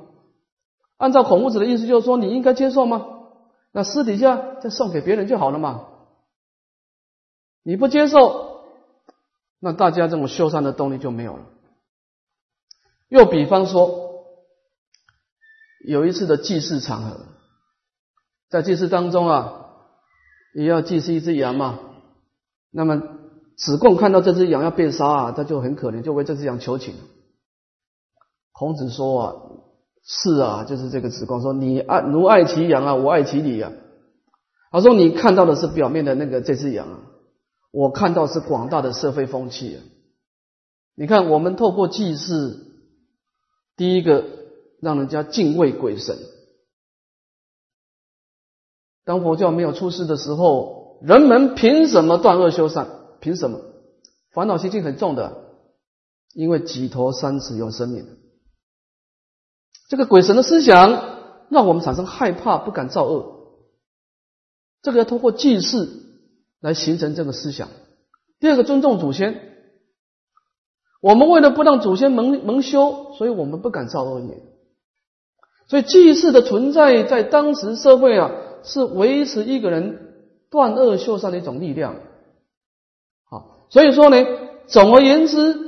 [0.99, 3.07] 按照孔夫子的意思，就是说你应该接受吗？
[3.77, 5.87] 那私底下再送给别人就好了嘛。
[7.63, 8.65] 你不接受，
[9.61, 11.45] 那大家这种修善的动力就没有了。
[13.09, 14.25] 又比方说，
[15.87, 17.27] 有一次的祭祀场合，
[18.49, 19.63] 在祭祀当中啊。
[20.55, 21.79] 也要祭祀一只羊嘛，
[22.71, 23.03] 那么
[23.59, 26.95] 子贡看到这只羊要被杀啊，他就很可怜，就为这只羊求情。
[28.53, 29.35] 孔子说啊，
[30.09, 33.73] 是啊，就是这个子贡说，你爱奴爱其羊啊，我爱其礼啊。
[34.71, 37.01] 他说你看到的是表面的那个这只羊啊，
[37.73, 39.83] 我看到是广大的社会风气啊。
[40.95, 42.57] 你看我们透过祭祀，
[43.77, 44.25] 第一个
[44.81, 46.17] 让人家敬畏鬼神。
[49.05, 52.89] 当佛教没有出世的时候，人们凭什么断恶修善？
[53.21, 53.61] 凭什么？
[54.31, 55.37] 烦恼习气很重的，
[56.33, 58.07] 因为几头三尺有生命。
[59.89, 63.37] 这个鬼神的思想让我们产生害怕，不敢造恶。
[64.83, 65.89] 这个要通过祭祀
[66.61, 67.69] 来形成这个思想。
[68.41, 69.41] 第二个，尊重祖先。
[71.01, 74.43] 我们为了不让祖先蒙蒙羞，所以我们不敢造恶业。
[75.69, 78.31] 所以祭祀的存在，在当时社会啊。
[78.69, 80.17] 是维持一个人
[80.51, 81.95] 断恶修善的一种力量，
[83.31, 84.27] 好，所以说呢，
[84.67, 85.66] 总而言之，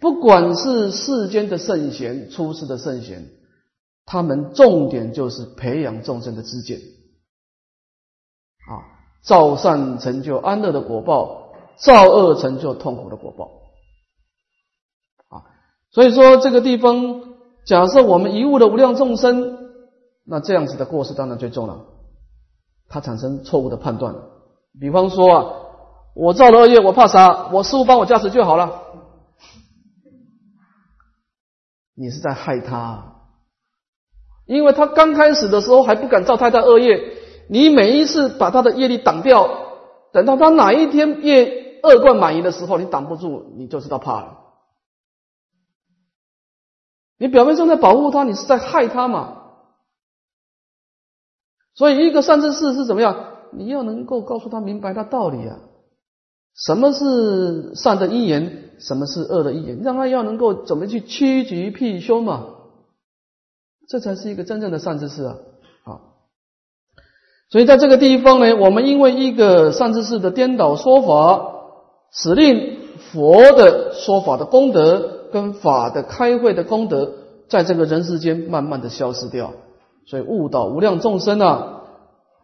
[0.00, 3.28] 不管是世间的圣贤、出世的圣贤，
[4.04, 6.78] 他们重点就是培养众生的知见，
[8.68, 8.78] 啊，
[9.22, 13.44] 造善成就安乐的果报，造恶成就痛苦的果报，
[15.36, 15.42] 啊，
[15.90, 17.34] 所以说这个地方，
[17.66, 19.58] 假设我们遗误了无量众生，
[20.24, 21.86] 那这样子的过失当然最重了。
[22.88, 24.14] 他产生错误的判断，
[24.78, 25.54] 比方说啊，
[26.14, 27.48] 我造了恶业，我怕啥？
[27.52, 28.80] 我师傅帮我加持就好了。
[31.94, 33.16] 你是在害他，
[34.46, 37.16] 因为他刚开始的时候还不敢造太大恶业，
[37.48, 39.48] 你每一次把他的业力挡掉，
[40.12, 44.38] 等到他哪一天业恶贯满盈的时候，你挡不住，你就知道怕了。
[47.18, 49.38] 你表面上在保护他，你是在害他嘛？
[51.74, 53.28] 所以，一个善知识是怎么样？
[53.52, 55.58] 你要能够告诉他明白他道理啊，
[56.54, 62.46] 什么是善的因缘，什么是恶的因缘，让他要能够怎么去趋吉避凶嘛，
[63.88, 65.36] 这才是一个真正的善知识啊！
[65.84, 66.00] 好，
[67.48, 71.52] 所以在这个地方呢，我们因为一个善知识的颠倒说法，
[72.12, 72.78] 使令
[73.12, 77.12] 佛的说法的功德跟法的开会的功德，
[77.48, 79.52] 在这个人世间慢慢的消失掉。
[80.06, 81.82] 所以误导无量众生啊，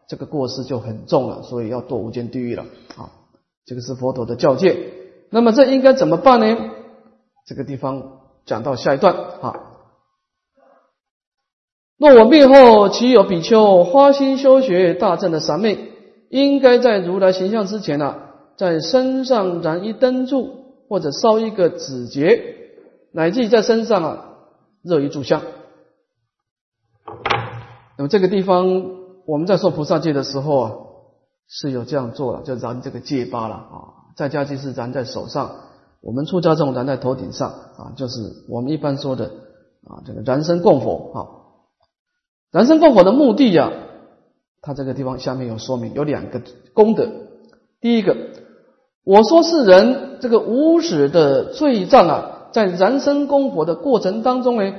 [0.09, 2.65] 这个过失就很重了，所以要堕无间地狱了
[2.97, 3.11] 啊！
[3.67, 4.95] 这个是佛陀的教诫。
[5.31, 6.57] 那么这应该怎么办呢？
[7.47, 9.55] 这个地方讲到下一段啊。
[11.97, 15.93] 若我灭后，岂有比丘花心修学大正的三昧，
[16.29, 18.17] 应该在如来形象之前呢，
[18.57, 20.51] 在身上燃一灯柱，
[20.89, 22.41] 或者烧一个纸节，
[23.13, 24.25] 乃至在身上啊
[24.83, 25.43] 热一炷香。
[27.97, 28.67] 那么这个地方，
[29.27, 30.73] 我们在说菩萨戒的时候啊，
[31.49, 33.98] 是有这样做了，就燃这个戒疤了啊。
[34.19, 35.55] 在家即是燃在手上，
[36.01, 39.27] 我们出家这种燃在头顶上啊，就是我们一般说的
[39.87, 41.19] 啊，这个燃身供佛啊。
[42.51, 43.71] 燃身供佛的目的呀，
[44.61, 46.43] 它这个地方下面有说明，有两个
[46.75, 47.09] 功德。
[47.81, 48.17] 第一个，
[49.05, 54.75] 我说是人这个无始的罪障啊，在燃身供佛的过程当中呢，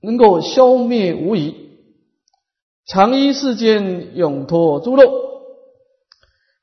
[0.00, 1.54] 能够消灭无疑。
[2.88, 5.27] 常依世间永脱诸漏，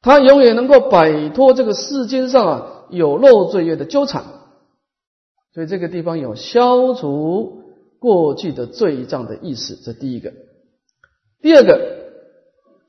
[0.05, 4.23] 他永远能够摆脱这个世间上啊有漏罪业的纠缠，
[5.51, 7.63] 所以这个地方有消除
[7.97, 10.31] 过去的罪障的意思，这第一个。
[11.41, 11.81] 第二个，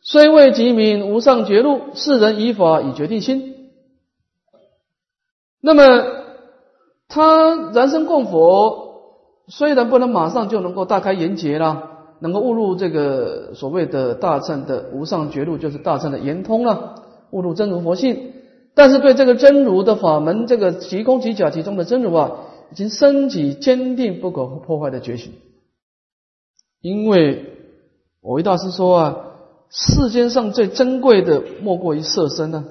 [0.03, 3.71] 虽未即名无上觉路，世人以法以决定心。
[5.63, 5.83] 那么
[7.09, 11.93] 他燃身供佛，虽然不能马上就能够大开眼界了。
[12.19, 16.95] 能够悟入这个所谓的大乘的无上觉路，就是大乘的圆通了，
[17.31, 18.33] 悟入真如佛性。
[18.75, 25.33] 但是对这个真如的法门，这个即空即假其中的真如啊，已经升起坚定不可破坏的决心。
[26.83, 27.55] 因为
[28.21, 29.17] 我维大师说啊，
[29.71, 32.67] 世间上最珍贵的莫过于色身呢，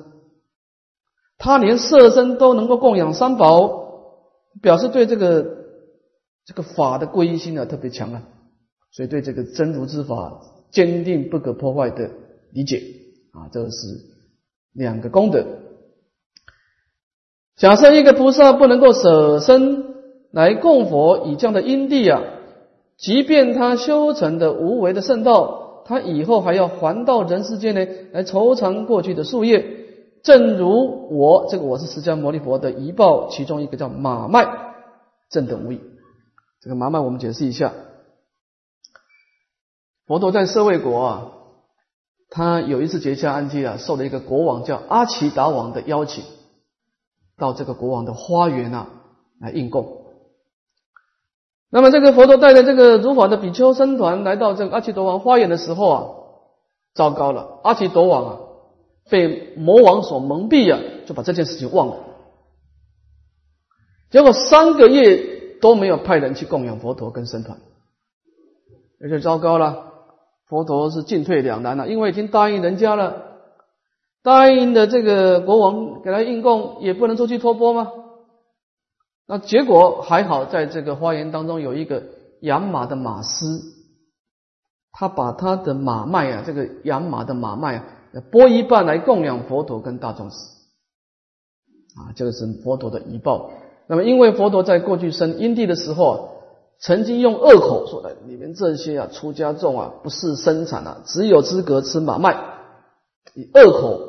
[1.39, 4.19] 他连色身都能够供养三宝，
[4.61, 5.43] 表示对这个
[6.45, 8.23] 这个法的皈依心啊特别强啊。
[8.91, 10.39] 所以对这个真如之法
[10.71, 12.11] 坚定不可破坏的
[12.53, 12.83] 理解
[13.31, 13.77] 啊，这个是
[14.75, 15.43] 两个功德。
[17.55, 19.95] 假设一个菩萨不能够舍身
[20.31, 22.21] 来供佛以这样的因地啊，
[22.97, 29.85] 即便他修成的无为的圣道，他以后还要还到人世间呢，来酬偿过去的树业。
[30.21, 34.73] 正如我这个我是释迦牟尼佛的遗报，其中一个叫马麦
[35.29, 35.79] 正等无异。
[36.59, 37.71] 这个马麦我们解释一下。
[40.07, 41.31] 佛陀在舍卫国啊，
[42.29, 46.23] 他有一次结下安基啊，受了一个国王叫阿奇达王的邀请，
[47.37, 48.89] 到这个国王的花园啊
[49.39, 50.05] 来应供。
[51.69, 56.07] 那么这个佛陀带着这个如法的比丘僧团来到这个阿奇多王花园的时候啊，
[56.93, 58.39] 糟糕了，阿奇多王啊
[59.09, 61.97] 被魔王所蒙蔽啊，就把这件事情忘了。
[64.09, 67.59] 结果三个月都没有派人去供养佛陀跟僧团，
[69.01, 69.84] 而且糟糕了。
[70.47, 73.39] 佛陀是进退两难了，因为已经答应人家了，
[74.21, 77.91] 答应的这个国王给他应供，也不能出去托钵吗？
[79.27, 82.03] 那结果还好，在这个花园当中有一个
[82.41, 83.45] 养马的马师，
[84.91, 87.85] 他把他的马脉啊，这个养马的马脉啊，
[88.31, 90.37] 拨一半来供养佛陀跟大众使，
[91.97, 93.49] 啊，这个是佛陀的遗报。
[93.87, 96.34] 那么因为佛陀在过去生因地的时候。
[96.79, 102.37] 曾经用恶口说的，你们这些啊出家众啊，不是生产啊，只有资格吃马麦，
[103.33, 104.01] 以恶口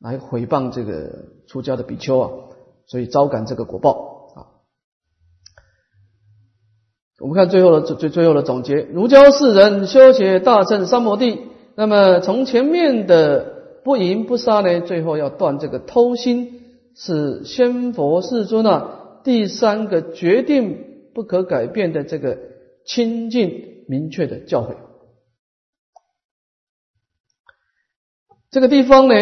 [0.00, 1.12] 来诽谤这个
[1.46, 2.30] 出家的比丘啊，
[2.86, 4.38] 所以招感这个果报啊。
[7.20, 11.40] 我们看最后的最最后的总结：如教世人修学大乘三摩地，
[11.76, 16.62] 那么从前面的不淫不杀呢，最后要断这个偷心，
[16.96, 20.85] 是仙佛世尊啊第三个决定。
[21.16, 22.36] 不可改变的这个
[22.84, 24.76] 清净明确的教诲，
[28.50, 29.14] 这个地方呢，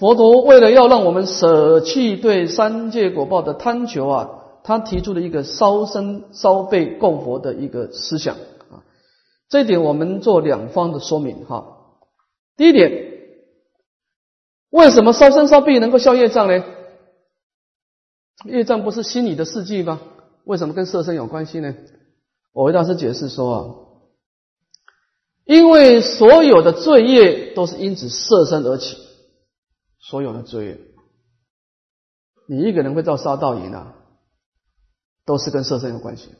[0.00, 4.30] 佛陀为了要让我们舍弃对三界果报的贪求啊，
[4.64, 8.82] 他提出了一个烧身烧背供佛的一个思想啊。
[9.48, 11.76] 这一点我们做两方的说明哈。
[12.56, 12.90] 第一点，
[14.70, 16.64] 为什么烧身烧背能够消业障呢？
[18.46, 20.00] 业障不是心理的事迹吗？
[20.50, 21.76] 为什么跟色身有关系呢？
[22.52, 23.60] 我为大师解释说啊，
[25.44, 28.96] 因为所有的罪业都是因此色身而起，
[30.00, 30.78] 所有的罪业，
[32.48, 33.94] 你一个人会造杀盗淫啊，
[35.24, 36.30] 都是跟色身有关系。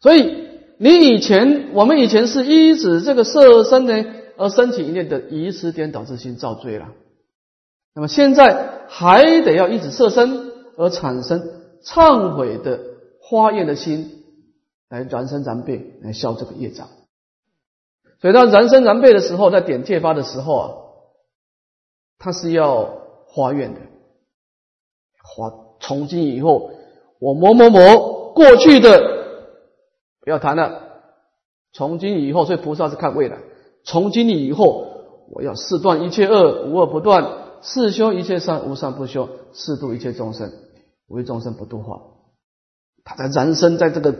[0.00, 0.46] 所以
[0.78, 4.04] 你以前，我们以前是依止这个色身呢
[4.36, 6.92] 而升起一念的疑思颠倒之心造罪了，
[7.96, 11.65] 那么现在还得要依止色身而产生。
[11.86, 12.80] 忏悔的
[13.20, 14.24] 花愿的心
[14.88, 16.88] 来燃身燃背来消这个业障，
[18.20, 20.70] 所以当燃身燃背的时候，在点戒发的时候啊，
[22.18, 23.80] 他是要花愿的，
[25.22, 26.70] 花从今以后
[27.20, 29.00] 我某某某过去的
[30.20, 30.82] 不要谈了，
[31.72, 33.38] 从今以后，所以菩萨是看未来。
[33.84, 34.86] 从今以后，
[35.30, 40.50] 我要四断一切恶，无恶不断；四修一切善，无善不修；四度一切众生，
[41.08, 42.02] 为众生不度化。
[43.04, 44.18] 他在人生在这个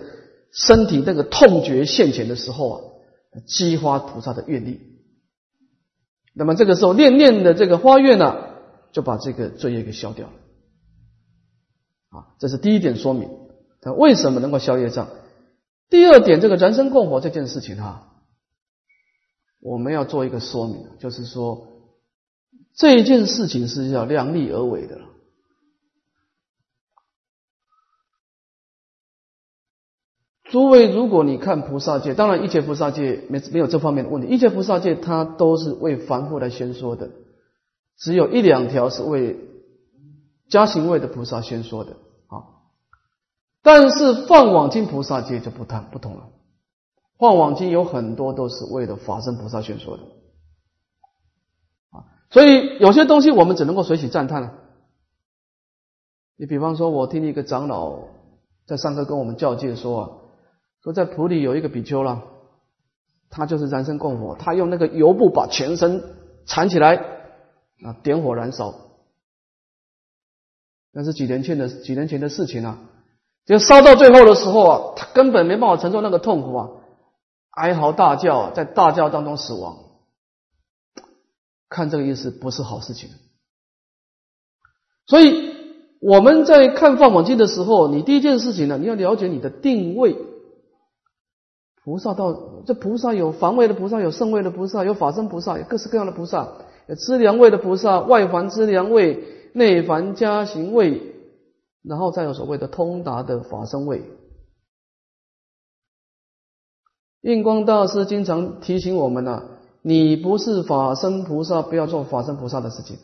[0.53, 2.81] 身体那个痛觉现前的时候啊，
[3.47, 4.81] 激发菩萨的愿力。
[6.35, 8.37] 那么这个时候念念的这个花愿呢，
[8.93, 10.33] 就把这个罪业给消掉了。
[12.11, 13.29] 啊，这是第一点说明。
[13.81, 15.09] 他为什么能够消业障？
[15.89, 18.13] 第二点，这个人生供佛这件事情哈。
[19.61, 21.67] 我们要做一个说明，就是说
[22.75, 25.01] 这一件事情是要量力而为的。
[30.57, 37.11] 诸位，如果你看菩萨界，当然一切菩萨界没没有这方面的问题，一切菩萨界它都是为凡夫来宣说的，
[37.99, 39.39] 只有一两条是为
[40.49, 41.99] 加行位的菩萨宣说的
[42.29, 42.57] 啊。
[43.61, 46.31] 但是放往经菩萨界就不谈不同了。
[47.19, 50.05] 放往经有很多都是为了法身菩萨宣说的
[51.91, 54.55] 啊，所以有些东西我们只能够随喜赞叹了。
[56.39, 57.99] 你比方说，我听一个长老
[58.67, 60.11] 在上课跟我们教诫说啊，
[60.87, 62.23] 说在普里有一个比丘了，
[63.29, 66.01] 他就是燃身供火，他用那个油布把全身
[66.47, 66.95] 缠起来
[67.83, 68.73] 啊，点火燃烧。
[70.93, 72.79] 那是几年前的几年前的事情啊，
[73.47, 76.69] 就烧到最后的时候啊，他根本没办法承受那个痛苦啊。
[77.51, 79.79] 哀嚎大叫，在大叫当中死亡，
[81.69, 83.11] 看这个意思不是好事情。
[85.09, 85.53] 所以
[86.01, 90.17] 我们在看《放网经》的时候，你第一件事情呢，你要了解你的定位。
[91.87, 96.49] 菩萨道，这菩萨有防位的菩萨，有圣位的菩萨，有法身菩萨，有各式各样的菩萨，
[96.89, 99.23] 有资粮位的菩萨，外凡资粮位，
[99.53, 101.15] 内凡加行位，
[101.85, 104.03] 然后再有所谓的通达的法身位。
[107.21, 109.45] 印光大师经常提醒我们呐：
[109.83, 112.97] 你不是法身菩萨，不要做法身菩萨的事情；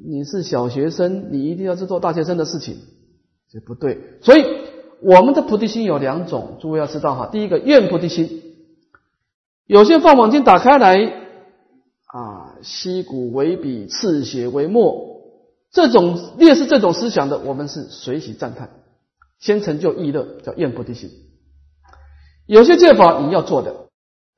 [0.00, 2.76] 你是小学生，你一定要去做大学生的事情，
[3.50, 4.20] 这不对。
[4.22, 4.44] 所以，
[5.02, 7.26] 我们的菩提心有两种，诸位要知道哈。
[7.26, 8.42] 第一个，愿菩提心，
[9.66, 10.96] 有些放网经打开来
[12.06, 15.22] 啊，吸骨为笔，刺血为墨，
[15.70, 18.70] 这种烈士这种思想的，我们是随喜赞叹，
[19.40, 21.10] 先成就意乐，叫愿菩提心。
[22.46, 23.86] 有些戒法你要做的，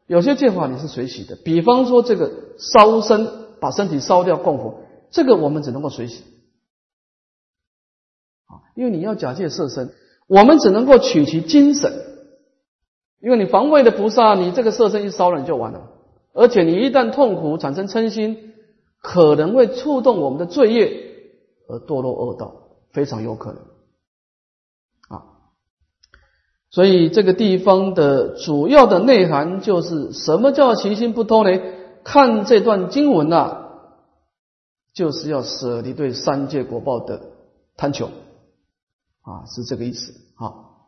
[0.07, 1.37] 有些戒法你是随喜的。
[1.37, 3.29] 比方说这个烧身，
[3.61, 6.23] 把身体烧掉供佛，这个我们只能够随喜。
[8.47, 9.93] 啊，因为你要假借色身，
[10.27, 11.93] 我们只能够取其精神。
[13.21, 15.91] 因为你防卫的菩萨，你这个色身一烧了你就完了。
[16.35, 18.53] 而且你一旦痛苦产生嗔心，
[19.01, 20.93] 可能会触动我们的罪业
[21.69, 22.55] 而堕落恶道，
[22.93, 23.63] 非常有可能
[25.09, 25.25] 啊。
[26.71, 31.59] 所以这个地方的主要的内涵就是什么叫行心不偷呢？
[32.03, 33.69] 看这段经文呐，
[34.93, 37.23] 就是要舍离对三界果报的
[37.79, 38.11] 贪求
[39.25, 40.13] 啊，是这个意思。
[40.37, 40.87] 好，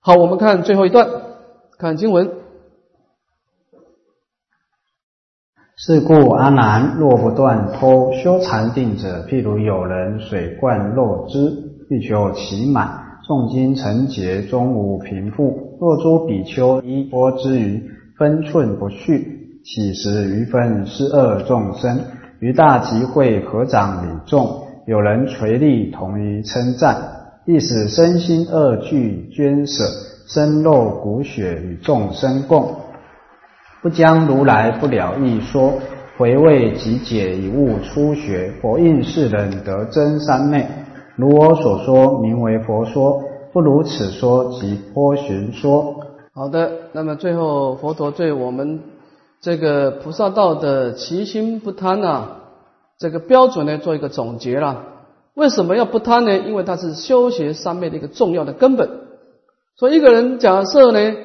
[0.00, 1.08] 好，我们看最后一段，
[1.78, 2.30] 看经文。
[5.76, 13.06] 是故阿难，若不断偷修禅定者，譬如有人水灌肉汁，欲求其满。
[13.26, 15.78] 诵经成劫终无贫富。
[15.80, 17.88] 若诸比丘依钵之余
[18.18, 22.00] 分寸不续，岂时余分是恶众生？
[22.40, 26.96] 于大集会合掌礼众，有人垂立同于称赞，
[27.46, 29.84] 亦使身心恶俱捐舍，
[30.26, 32.74] 身肉骨血与众生共，
[33.82, 35.74] 不将如来不了义说，
[36.18, 40.66] 回味即解以悟初学，佛应世人得真三昧。
[41.14, 43.22] 如我所说，名为佛说；
[43.52, 46.00] 不如此说，即波旬说。
[46.34, 48.80] 好的，那么最后佛陀对我们
[49.40, 52.39] 这个菩萨道的其心不贪啊，
[53.00, 54.84] 这个标准呢，做一个总结了。
[55.34, 56.36] 为什么要不贪呢？
[56.36, 58.90] 因为它是修学三昧的一个重要的根本。
[59.76, 61.16] 所以一个人假设呢，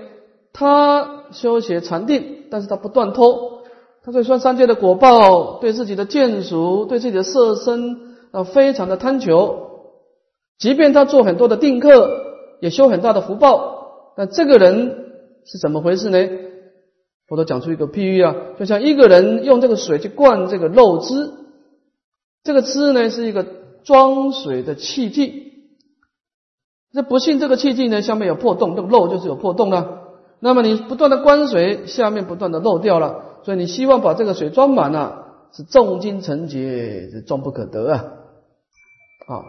[0.54, 3.64] 他修学禅定，但是他不断偷，
[4.06, 7.98] 他对算三界的果报，对自己的见属，对自己的色身
[8.32, 9.58] 啊，非常的贪求。
[10.58, 12.22] 即便他做很多的定课，
[12.62, 15.12] 也修很大的福报，那这个人
[15.44, 16.26] 是怎么回事呢？
[17.28, 21.32] 佛陀讲出一个譬喻啊，就像一个人用这个水去灌这个肉汁，
[22.46, 23.46] 这个汁呢是一个
[23.84, 25.54] 装水的器具，
[26.94, 30.04] 这不幸这个器具呢下面有破洞，这个漏就是有破洞了。
[30.40, 38.06] 那么你不断的灌水，下面不断的漏掉了，所以你希望把这个水装满了，是重金成劫，是终不可得啊！
[39.28, 39.42] 啊。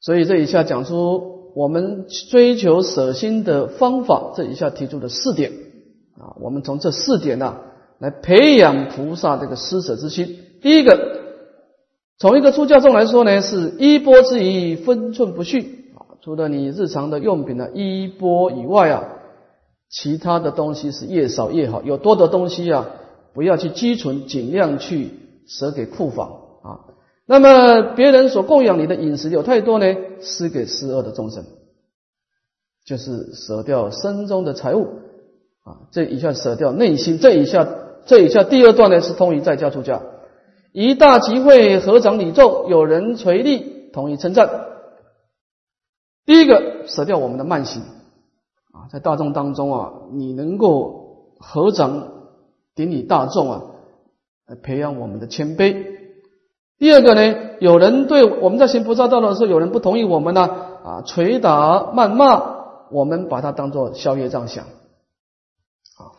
[0.00, 5.52] 所以这一下讲出我们追求舍心的方法，这一下提出的四点
[6.18, 7.56] 啊，我们从这四点呢
[7.98, 10.36] 来培养菩萨这个施舍之心。
[10.60, 11.21] 第一个，
[12.22, 16.14] 从一个出家众来说呢，是衣钵之仪，分寸不逊啊。
[16.22, 19.08] 除了你日常的用品的，衣钵以外啊，
[19.90, 21.82] 其他的东西是越少越好。
[21.82, 22.90] 有多的东西啊，
[23.34, 25.10] 不要去积存，尽量去
[25.48, 26.28] 舍给库房
[26.62, 26.94] 啊。
[27.26, 31.44] 那么别人所供养你的饮食有太多呢，施给施恶的众生，
[32.86, 34.84] 就是舍掉身中的财物
[35.64, 35.90] 啊。
[35.90, 37.66] 这一下舍掉内心，这一下
[38.06, 40.00] 这一下第二段呢是通于在家出家，
[40.72, 44.48] 一大集会合掌礼众，有人垂立，同意称赞。
[46.24, 47.82] 第一个舍掉我们的慢心
[48.72, 52.08] 啊，在大众当中啊，你能够合掌
[52.74, 53.62] 顶礼大众啊，
[54.46, 55.84] 来培养我们的谦卑。
[56.78, 60.48] 第二个呢，有人对我们在行菩萨道的时候，有人不同意我们呢，
[60.84, 64.64] 啊，捶打、谩骂，我们把它当做消业障想。
[64.64, 66.16] 啊，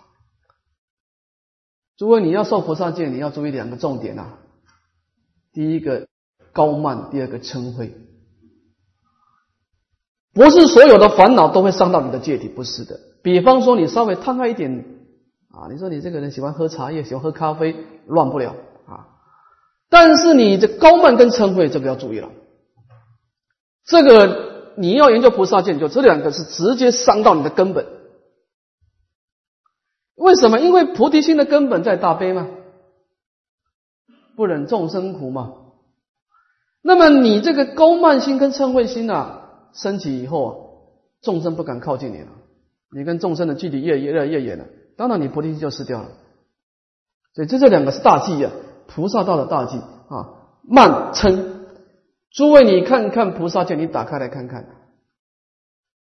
[1.97, 4.37] 诸位你要受菩萨戒，你要注意两个重点啊。
[5.53, 6.07] 第一个
[6.51, 7.91] 高慢，第二个嗔恚。
[10.33, 12.99] 不是所有的烦恼都会伤到你的戒体，不是的。
[13.21, 14.83] 比方说，你稍微贪爱一点
[15.51, 17.75] 啊，你说你这个人喜欢喝茶叶，喜欢喝咖啡，
[18.07, 18.55] 乱不了
[18.87, 19.07] 啊。
[19.89, 22.31] 但是你这高慢跟嗔恚，这个要注意了。
[23.85, 27.85] 这个你要研究菩萨戒，就这两个是直接伤到你的根本。
[30.15, 30.59] 为什么？
[30.59, 32.47] 因为菩提心的根本在大悲嘛，
[34.35, 35.53] 不忍众生苦嘛。
[36.81, 40.53] 那么你这个高慢心跟嗔恚心啊，升起以后啊，
[41.21, 42.27] 众生不敢靠近你了，
[42.95, 44.65] 你跟众生的距离越越来越远了，
[44.97, 46.09] 当然你菩提心就失掉了。
[47.33, 48.51] 所以这这两个是大忌啊。
[48.85, 51.53] 菩萨道的大忌啊，慢嗔。
[52.31, 54.67] 诸位，你看看菩萨戒，你打开来看看，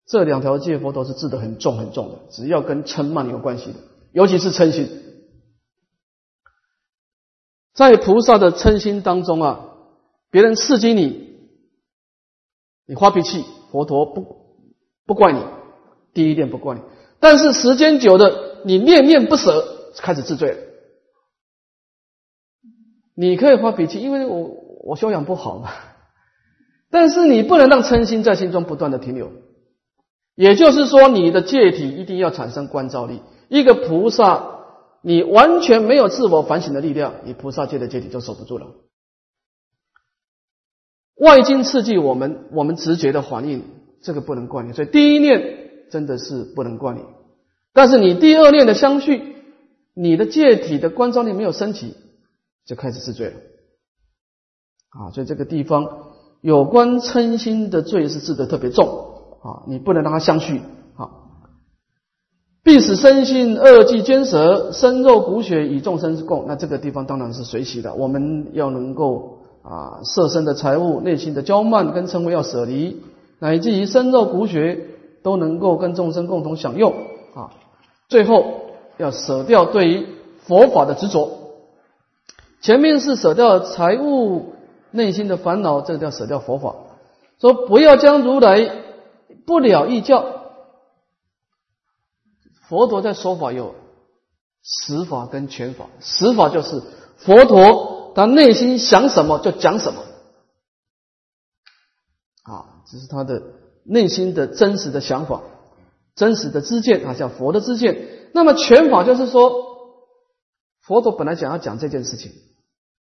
[0.06, 3.78] 这两条戒佛都是治的很重很重的，只要跟嗔慢有关系的，
[4.12, 4.90] 尤其是嗔心，
[7.76, 9.60] 在菩萨的嗔心当中啊，
[10.30, 11.36] 别人刺激你，
[12.86, 14.46] 你发脾气，佛陀不
[15.06, 15.40] 不怪你，
[16.14, 16.80] 第一点不怪你，
[17.20, 20.56] 但是时间久的，你念念不舍，开始自罪了。
[23.14, 24.50] 你可以发脾气，因为我
[24.82, 25.70] 我修养不好嘛。
[26.90, 29.32] 但是你不能让嗔心在心中不断的停留。
[30.34, 33.20] 也就是说，你的戒体一定要产生观照力。
[33.48, 34.55] 一个菩萨，
[35.02, 38.68] 你完全没有自我反省的力量，你菩萨界的戒体就守不住了。
[41.16, 43.64] 外境刺激我们，我们直觉的反应，
[44.02, 44.72] 这个不能怪你。
[44.72, 47.02] 所以第一念真的是不能怪你。
[47.72, 49.36] 但是你第二念的相续，
[49.94, 51.94] 你的戒体的观照力没有升起。
[52.66, 53.36] 就开始治罪了，
[54.88, 56.08] 啊，所以这个地方
[56.40, 58.88] 有关嗔心的罪是治得特别重
[59.40, 60.60] 啊，你不能让它相续，
[62.66, 66.46] 必使身心恶计捐舍，身肉骨血与众生共。
[66.48, 73.00] 那这个地方当然是随喜的，我们要能够啊，色身的财物、内心的骄慢跟称谓要舍离，
[73.38, 74.80] 乃至于身肉骨血
[75.22, 76.92] 都能够跟众生共同享用
[77.36, 77.54] 啊。
[78.08, 78.44] 最后
[78.96, 80.06] 要舍掉对于
[80.40, 81.30] 佛法的执着。
[82.60, 84.54] 前面是舍掉财物、
[84.90, 86.74] 内心的烦恼，这个叫舍掉佛法。
[87.40, 88.68] 说不要将如来
[89.46, 90.24] 不了义教。
[92.68, 93.74] 佛陀在说法有
[94.62, 96.82] 实法跟全法，实法就是
[97.18, 100.02] 佛陀他内心想什么就讲什么，
[102.42, 103.42] 啊，这是他的
[103.84, 105.42] 内心的真实的想法、
[106.14, 108.08] 真实的知见啊，叫佛的知见。
[108.32, 109.52] 那么全法就是说，
[110.82, 112.32] 佛陀本来想要讲这件事情。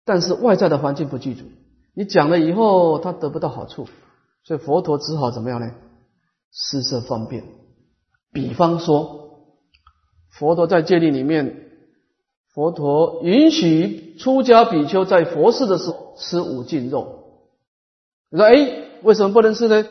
[0.06, 1.46] 但是外在的环境不记住，
[1.96, 3.88] 你讲了以后他得不到好处，
[4.44, 5.72] 所以佛陀只好怎么样呢？
[6.52, 7.46] 施设方便。
[8.34, 9.23] 比方说，
[10.38, 11.70] 佛陀在戒律里面，
[12.54, 17.20] 佛陀允许出家比丘在佛寺的时候吃五净肉。
[18.30, 19.86] 你说，哎，为什么不能吃呢？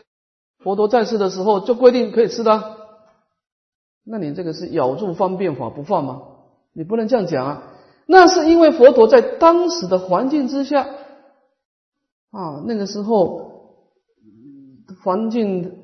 [0.59, 2.77] 佛陀在世的时候就规定可以吃的，
[4.05, 6.21] 那你这个是咬住方便法不放吗？
[6.73, 7.69] 你不能这样讲啊。
[8.05, 10.87] 那是因为佛陀在当时的环境之下，
[12.31, 13.77] 啊，那个时候
[15.03, 15.79] 环境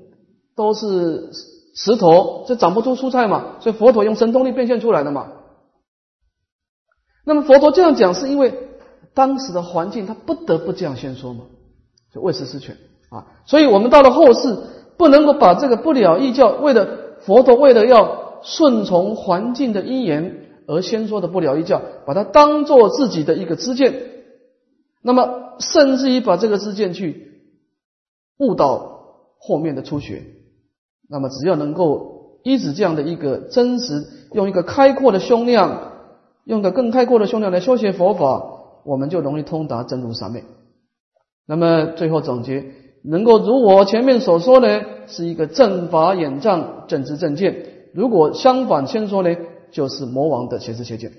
[0.56, 1.32] 都是
[1.76, 5.32] 石头，就长不出蔬菜嘛，所以佛陀用神通力变现出来的嘛。
[7.26, 8.70] 那么佛陀这样讲，是因为
[9.14, 11.46] 当时的环境他不得不这样先说嘛，
[12.14, 12.78] 就为时事权
[13.10, 13.28] 啊。
[13.46, 14.58] 所以我们到了后世，
[14.98, 20.46] 不能够把这个不了义教，为了佛陀为了要顺从环境的因缘。
[20.72, 24.04] 而先说的不了义教，把它当做自己的一个支见，
[25.02, 27.42] 那么甚至于把这个支见去
[28.38, 30.24] 误导后面的初学。
[31.10, 35.92] 那么只要能够依止这样的一个真实，用一个开阔的胸量，
[36.44, 40.44] 用个更开阔的胸量来修学佛法，我们就容易通达真如三昧。
[41.48, 42.64] 那么最后总结，
[43.04, 47.54] 能够如我前面所说呢，是一个正法眼障正知正见；
[47.94, 49.36] 如果相反先说呢，
[49.72, 51.12] 就是魔王的邪知邪见。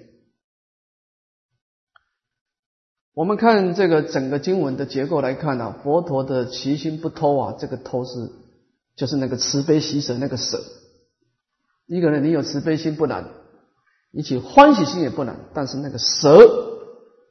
[3.13, 8.31] 我们看这个整个经文的结构来看呢，佛陀的其心不偷啊，这个偷是
[9.01, 10.63] 就是那个慈悲喜舍那个舍。
[11.87, 13.31] 一个人你有慈悲心不难，
[14.11, 16.37] 你起欢喜心也不难，但是那个舍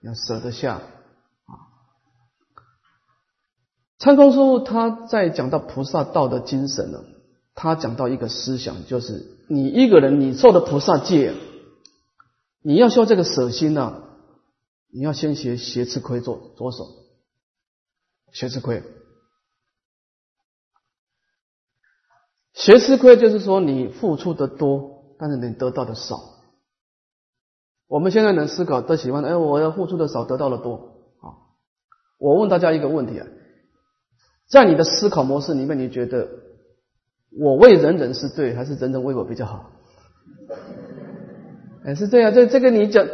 [0.01, 0.81] 要舍得下
[1.45, 1.53] 啊。
[3.99, 7.03] 参空书他在讲到菩萨道的精神呢，
[7.53, 11.35] 他讲到一个思想，就是你一个人你受的菩萨戒，
[12.63, 14.05] 你要修这个舍心呢。
[14.91, 16.87] 你要先学斜吃亏做左手，
[18.33, 18.81] 斜吃亏，
[22.53, 26.19] 学吃亏就是说你付出的多，但是你得到的少。
[27.87, 30.75] 我们现在能思考都喜欢，哎，我要付出的少，得到的多
[31.21, 31.55] 啊。
[32.19, 33.27] 我问大家一个问题啊，
[34.49, 36.27] 在你的思考模式里面，你觉得
[37.39, 39.71] 我为人人是对，还是人人为我比较好？
[41.85, 43.07] 哎，是这样，这这个你讲。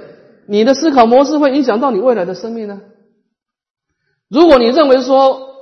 [0.48, 2.80] 你的思考模式会影响到你未来的生命呢？
[4.30, 5.56] 如果你认为说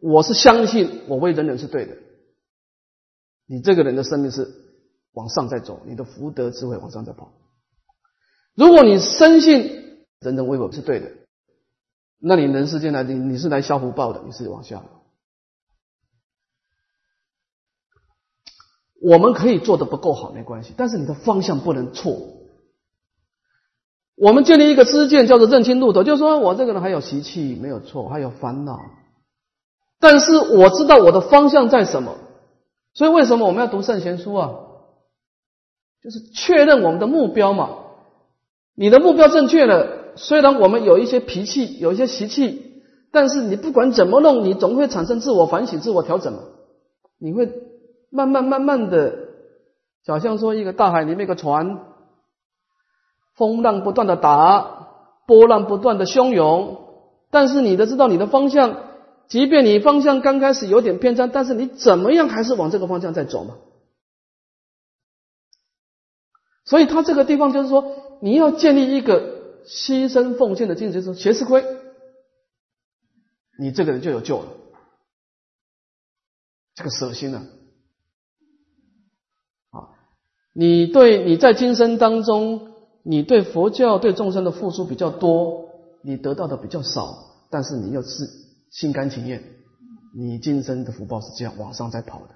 [0.00, 1.94] 我是相信我为人人是对的，
[3.46, 4.48] 你这个人的生命是
[5.12, 7.32] 往上在走，你的福德智慧往上在跑。
[8.54, 11.10] 如果你深信人人为我是对的，
[12.18, 14.82] 那你人世间来你你是来消福报的，你是往下。
[19.02, 22.16] 我们可以做的不够好没关系，但是你的方向不能错。
[24.16, 28.80] 我们建立一个知见，叫做认清路头，就是说我这个人还有习气，没有错，还有烦恼，
[29.98, 32.16] 但是我知道我的方向在什么，
[32.94, 34.54] 所以为什么我们要读圣贤书啊？
[36.02, 37.70] 就是确认我们的目标嘛。
[38.76, 46.40] 你的目标正确了，虽然我们有一些脾气，有一些习气，但是你不管怎么弄，你总会产生自我反省、自我调整嘛。
[47.18, 47.50] 你会
[48.10, 49.14] 慢慢慢慢的，
[50.06, 51.80] 好像说一个大海里面一个船。
[53.36, 54.88] 风浪不断的打，
[55.26, 56.78] 波浪不断的汹涌，
[57.30, 58.76] 但是你的知道你的方向，
[59.34, 63.56] 即便你方向刚开始有点偏差，但是你怎么样还是往这个方向在走嘛。
[66.64, 71.64] 所以他这个地方就是说，你要建立一个牺牲奉献的精神，说学吃亏，
[73.58, 74.46] 你这个人就有救了。
[76.76, 77.44] 这个舍心呢，
[79.70, 79.98] 啊，
[80.52, 82.70] 你对你在今生当中。
[83.06, 85.70] 你对佛教对众生的付出比较多，
[86.02, 88.26] 你得到的比较少，但是你又是
[88.74, 89.40] 心甘情愿，
[90.16, 92.34] 你今生的福报是这样往上在跑的，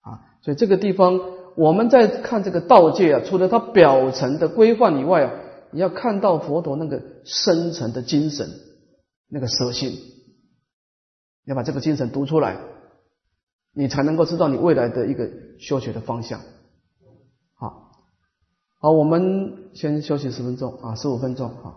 [0.00, 1.20] 啊，所以这个地方
[1.56, 5.32] 我们在看这个道界啊，除了它表层的规范以外啊，
[5.72, 8.48] 你要看到佛陀那个深层的精神，
[9.28, 9.98] 那个舍心，
[11.44, 12.56] 要把这个精神读出来，
[13.74, 16.40] 你才能够知道你未来的一个修学的方向。
[17.54, 21.76] 好，我们先休息十分钟啊，十五分钟啊。